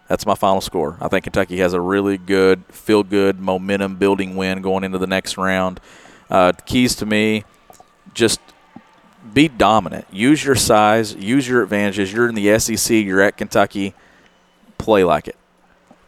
[0.09, 0.99] That's my final score.
[1.01, 5.07] I think Kentucky has a really good, feel good, momentum building win going into the
[5.07, 5.79] next round.
[6.29, 7.45] Uh, keys to me,
[8.13, 8.41] just
[9.33, 10.09] be dominant.
[10.11, 12.13] Use your size, use your advantages.
[12.13, 13.95] You're in the SEC, you're at Kentucky.
[14.79, 15.37] Play like it,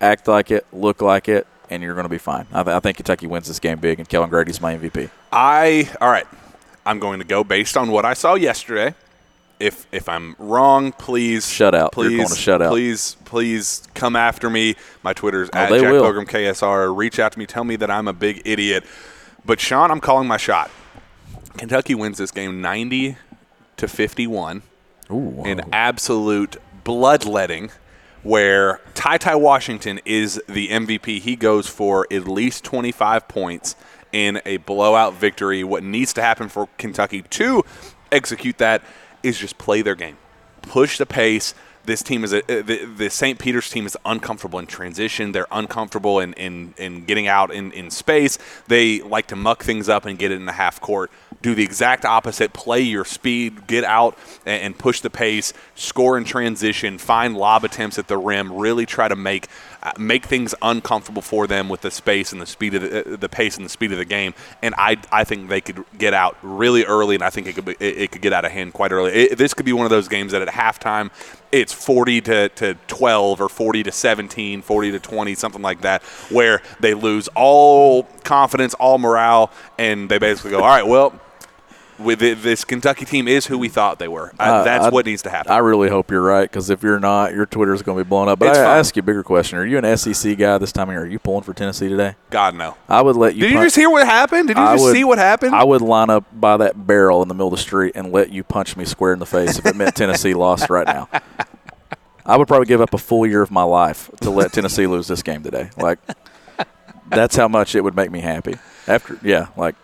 [0.01, 2.49] act like it, look like it, and you're going to be fine.
[2.53, 5.11] I, th- I think Kentucky wins this game big, and Kellan Grady's my MVP.
[5.31, 6.27] I, all right,
[6.85, 8.95] I'm going to go based on what I saw yesterday
[9.61, 11.93] if if I'm wrong, please shut out.
[11.93, 12.71] Please shut out.
[12.71, 14.77] Please, please come after me.
[15.03, 16.03] My Twitter's oh, at Jack will.
[16.03, 16.97] Pilgrim KSR.
[16.97, 17.47] Reach out to me.
[17.47, 18.85] Tell me that I'm a big idiot.
[19.45, 20.71] But Sean, I'm calling my shot.
[21.57, 23.17] Kentucky wins this game 90
[23.79, 24.63] to 51
[25.11, 27.71] Ooh, in absolute bloodletting.
[28.25, 31.21] Where TyTy Washington is the MVP.
[31.21, 33.77] He goes for at least 25 points
[34.13, 35.63] in a blowout victory.
[35.63, 37.65] What needs to happen for Kentucky to
[38.11, 38.83] execute that
[39.23, 40.17] is just play their game,
[40.63, 41.55] push the pace.
[41.85, 43.39] This team is a, uh, the, the St.
[43.39, 45.33] Peter's team is uncomfortable in transition.
[45.33, 48.37] They're uncomfortable in, in, in getting out in, in space.
[48.67, 51.11] They like to muck things up and get it in the half court.
[51.41, 52.53] Do the exact opposite.
[52.53, 57.65] Play your speed, get out and, and push the pace, score in transition, find lob
[57.65, 58.53] attempts at the rim.
[58.53, 59.49] Really try to make
[59.99, 63.29] make things uncomfortable for them with the space and the speed of the, uh, the
[63.29, 64.35] pace and the speed of the game.
[64.63, 67.65] And I, I think they could get out really early, and I think it could
[67.65, 69.13] be, it, it could get out of hand quite early.
[69.13, 71.11] It, this could be one of those games that at halftime
[71.51, 76.03] it's 40 to, to 12 or 40 to 17, 40 to 20, something like that,
[76.31, 81.19] where they lose all confidence, all morale, and they basically go, all right, well
[81.99, 84.33] with this Kentucky team is who we thought they were.
[84.39, 85.53] Uh, that's I, what needs to happen.
[85.53, 88.09] I really hope you're right because if you're not, your Twitter is going to be
[88.09, 88.39] blown up.
[88.39, 90.89] But it's I ask you a bigger question: Are you an SEC guy this time
[90.89, 91.03] of year?
[91.03, 92.15] Are you pulling for Tennessee today?
[92.31, 92.77] God no.
[92.89, 93.43] I would let you.
[93.43, 93.61] Did punt.
[93.61, 94.49] you just hear what happened?
[94.49, 95.55] Did you I just would, see what happened?
[95.55, 98.31] I would line up by that barrel in the middle of the street and let
[98.31, 101.09] you punch me square in the face if it meant Tennessee lost right now.
[102.25, 105.09] I would probably give up a full year of my life to let Tennessee lose
[105.09, 105.71] this game today.
[105.79, 105.99] Like
[107.09, 108.57] that's how much it would make me happy.
[108.87, 109.75] After yeah, like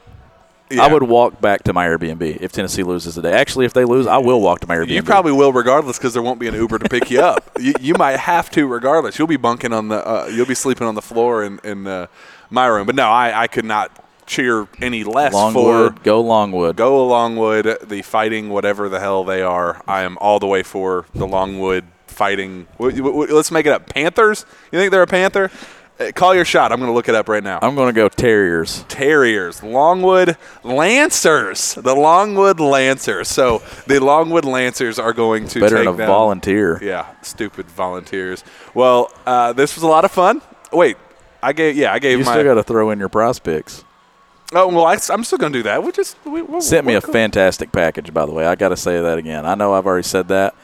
[0.75, 0.85] yeah.
[0.85, 3.33] I would walk back to my Airbnb if Tennessee loses today.
[3.33, 4.91] Actually, if they lose, I will walk to my Airbnb.
[4.91, 7.51] You probably will, regardless, because there won't be an Uber to pick you up.
[7.65, 9.19] You, you, might have to, regardless.
[9.19, 12.09] You'll be bunking on the, uh, you'll be sleeping on the floor in, in uh,
[12.51, 12.85] my room.
[12.85, 17.89] But no, I, I could not cheer any less Longwood, for go Longwood, go Longwood.
[17.89, 21.85] The fighting, whatever the hell they are, I am all the way for the Longwood
[22.07, 22.67] fighting.
[22.79, 23.89] Let's make it up.
[23.89, 24.47] Panthers?
[24.73, 25.51] You think they're a Panther?
[25.99, 26.73] Uh, call your shot.
[26.73, 27.61] I'm going to look it up right now.
[27.63, 28.85] I'm going to go Terriers.
[28.89, 29.63] Terriers.
[29.63, 31.75] Longwood Lancers.
[31.75, 33.29] The Longwood Lancers.
[33.29, 36.83] So the Longwood Lancers are going to better than a down, volunteer.
[36.83, 38.43] Yeah, stupid volunteers.
[38.75, 40.43] Well, uh, this was a lot of fun.
[40.73, 40.97] Wait,
[41.41, 41.77] I gave.
[41.77, 42.19] Yeah, I gave.
[42.19, 43.85] You my, still got to throw in your prize picks.
[44.53, 45.83] Oh well, I, am still going to do that.
[45.83, 48.47] We just we, we, sent me a fantastic package, by the way.
[48.47, 49.47] I got to say that again.
[49.47, 50.55] I know I've already said that,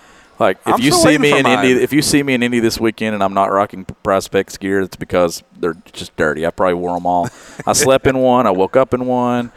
[0.41, 1.66] like if I'm you see me in mine.
[1.66, 4.80] Indy, if you see me in Indy this weekend and I'm not rocking prospects gear,
[4.80, 6.47] it's because they're just dirty.
[6.47, 7.28] I probably wore them all.
[7.66, 8.47] I slept in one.
[8.47, 9.53] I woke up in one.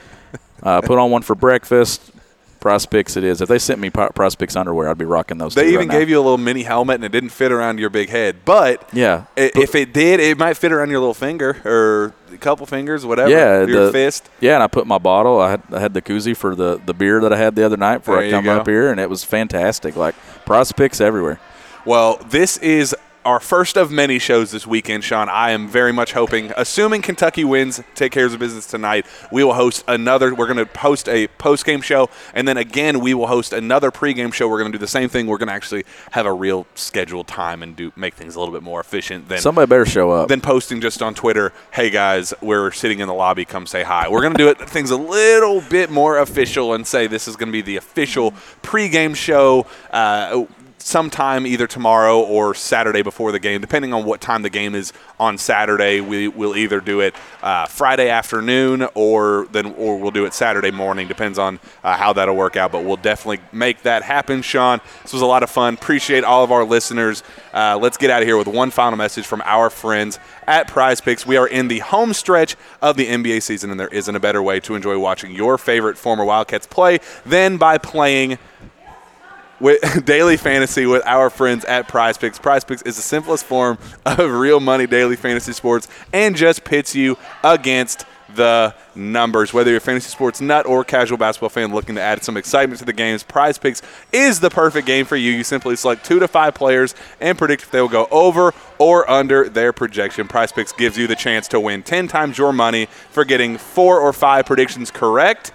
[0.61, 2.11] Uh, put on one for breakfast.
[2.63, 3.41] Prize Picks it is.
[3.41, 5.53] If they sent me Prospects underwear, I'd be rocking those.
[5.53, 7.89] They even right gave you a little mini helmet, and it didn't fit around your
[7.89, 8.45] big head.
[8.45, 12.37] But yeah, it, if it did, it might fit around your little finger or a
[12.37, 13.29] couple fingers, whatever.
[13.29, 14.29] Yeah, your the, fist.
[14.39, 15.41] Yeah, and I put my bottle.
[15.41, 17.75] I had, I had the koozie for the the beer that I had the other
[17.75, 19.97] night before there I come up here, and it was fantastic.
[19.97, 21.41] Like Prospects everywhere.
[21.83, 22.95] Well, this is
[23.25, 25.29] our first of many shows this weekend, Sean.
[25.29, 29.53] I am very much hoping, assuming Kentucky wins, take care of business tonight, we will
[29.53, 30.33] host another.
[30.33, 33.91] We're going to host a post game show, and then again, we will host another
[33.91, 34.47] pregame show.
[34.47, 35.27] We're going to do the same thing.
[35.27, 38.53] We're going to actually have a real scheduled time and do make things a little
[38.53, 41.53] bit more efficient than somebody better show up than posting just on Twitter.
[41.71, 43.45] Hey guys, we're sitting in the lobby.
[43.45, 44.09] Come say hi.
[44.09, 47.35] We're going to do it things a little bit more official and say this is
[47.35, 49.65] going to be the official pregame show.
[49.91, 50.45] Uh,
[50.83, 54.91] sometime either tomorrow or Saturday before the game, depending on what time the game is
[55.19, 56.01] on Saturday.
[56.01, 60.71] We will either do it uh, Friday afternoon or then or we'll do it Saturday
[60.71, 61.07] morning.
[61.07, 64.41] Depends on uh, how that'll work out, but we'll definitely make that happen.
[64.41, 65.75] Sean, this was a lot of fun.
[65.75, 67.23] Appreciate all of our listeners.
[67.53, 70.99] Uh, let's get out of here with one final message from our friends at Prize
[70.99, 71.25] Picks.
[71.25, 74.43] We are in the home stretch of the NBA season, and there isn't a better
[74.43, 78.37] way to enjoy watching your favorite former Wildcats play than by playing
[79.63, 82.37] with daily fantasy with our friends at Prize Picks.
[82.37, 86.93] Prize Picks is the simplest form of real money daily fantasy sports and just pits
[86.93, 88.05] you against
[88.35, 89.53] the numbers.
[89.53, 92.79] Whether you're a fantasy sports nut or casual basketball fan looking to add some excitement
[92.79, 95.31] to the games, Prize Picks is the perfect game for you.
[95.31, 99.09] You simply select two to five players and predict if they will go over or
[99.09, 100.27] under their projection.
[100.27, 103.99] Prize Picks gives you the chance to win 10 times your money for getting four
[103.99, 105.53] or five predictions correct.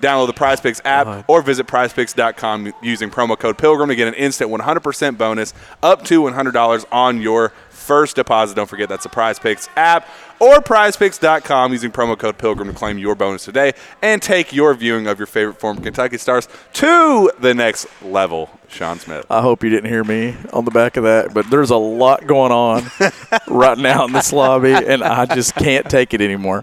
[0.00, 1.22] Download the Prize Picks app uh-huh.
[1.26, 6.22] or visit prizepicks.com using promo code Pilgrim to get an instant 100% bonus up to
[6.22, 8.56] $100 on your first deposit.
[8.56, 10.08] Don't forget that's the Prize Picks app
[10.40, 13.72] or prizepicks.com using promo code Pilgrim to claim your bonus today
[14.02, 18.50] and take your viewing of your favorite former Kentucky Stars to the next level.
[18.68, 19.24] Sean Smith.
[19.30, 22.26] I hope you didn't hear me on the back of that, but there's a lot
[22.26, 22.84] going on
[23.48, 26.62] right now in this lobby, and I just can't take it anymore.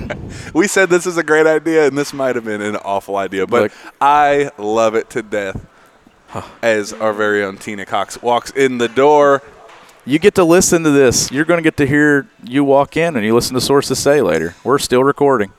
[0.54, 3.46] we said this is a great idea, and this might have been an awful idea,
[3.46, 3.72] but Look.
[4.00, 5.66] I love it to death.
[6.62, 9.42] As our very own Tina Cox walks in the door,
[10.04, 11.30] You get to listen to this.
[11.30, 14.20] You're going to get to hear you walk in and you listen to sources say
[14.20, 14.56] later.
[14.64, 15.52] We're still recording.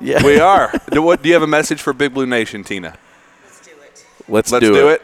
[0.00, 0.72] Yeah, we are.
[0.90, 2.98] do, what, do you have a message for Big Blue Nation, Tina?
[3.44, 4.04] Let's do it.
[4.28, 5.02] let's, Let's do, it.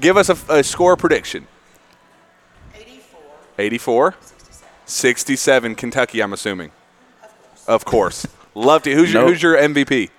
[0.00, 1.46] Give us a, a score prediction.
[2.74, 3.20] 84.
[3.58, 4.14] 84,
[4.86, 6.20] 67, Kentucky.
[6.20, 6.72] I'm assuming.
[7.68, 8.26] Of course.
[8.54, 8.94] Love to.
[8.94, 10.10] Who's your Who's your MVP?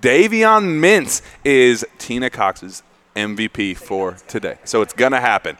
[0.00, 2.82] Davion Mintz is Tina Cox's
[3.14, 4.58] MVP for today.
[4.64, 5.56] So it's gonna happen.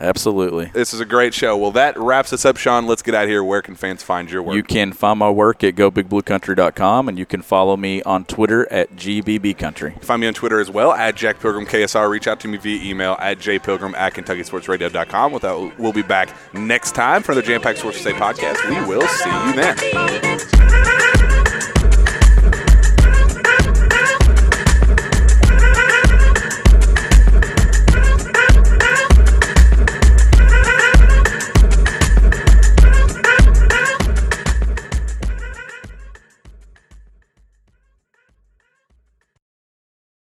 [0.00, 0.66] Absolutely.
[0.66, 1.56] This is a great show.
[1.56, 2.86] Well, that wraps us up, Shawn.
[2.86, 3.42] Let's get out of here.
[3.42, 4.54] Where can fans find your work?
[4.54, 8.94] You can find my work at gobigbluecountry.com, and you can follow me on Twitter at
[8.94, 10.00] GBBCountry.
[10.02, 12.08] Find me on Twitter as well at Jack Pilgrim KSR.
[12.08, 15.32] Reach out to me via email at jpilgrim at KentuckySportsRadio.com.
[15.32, 18.68] With that, we'll be back next time for the Jam Pack Sports Today podcast.
[18.68, 21.17] We will see you then.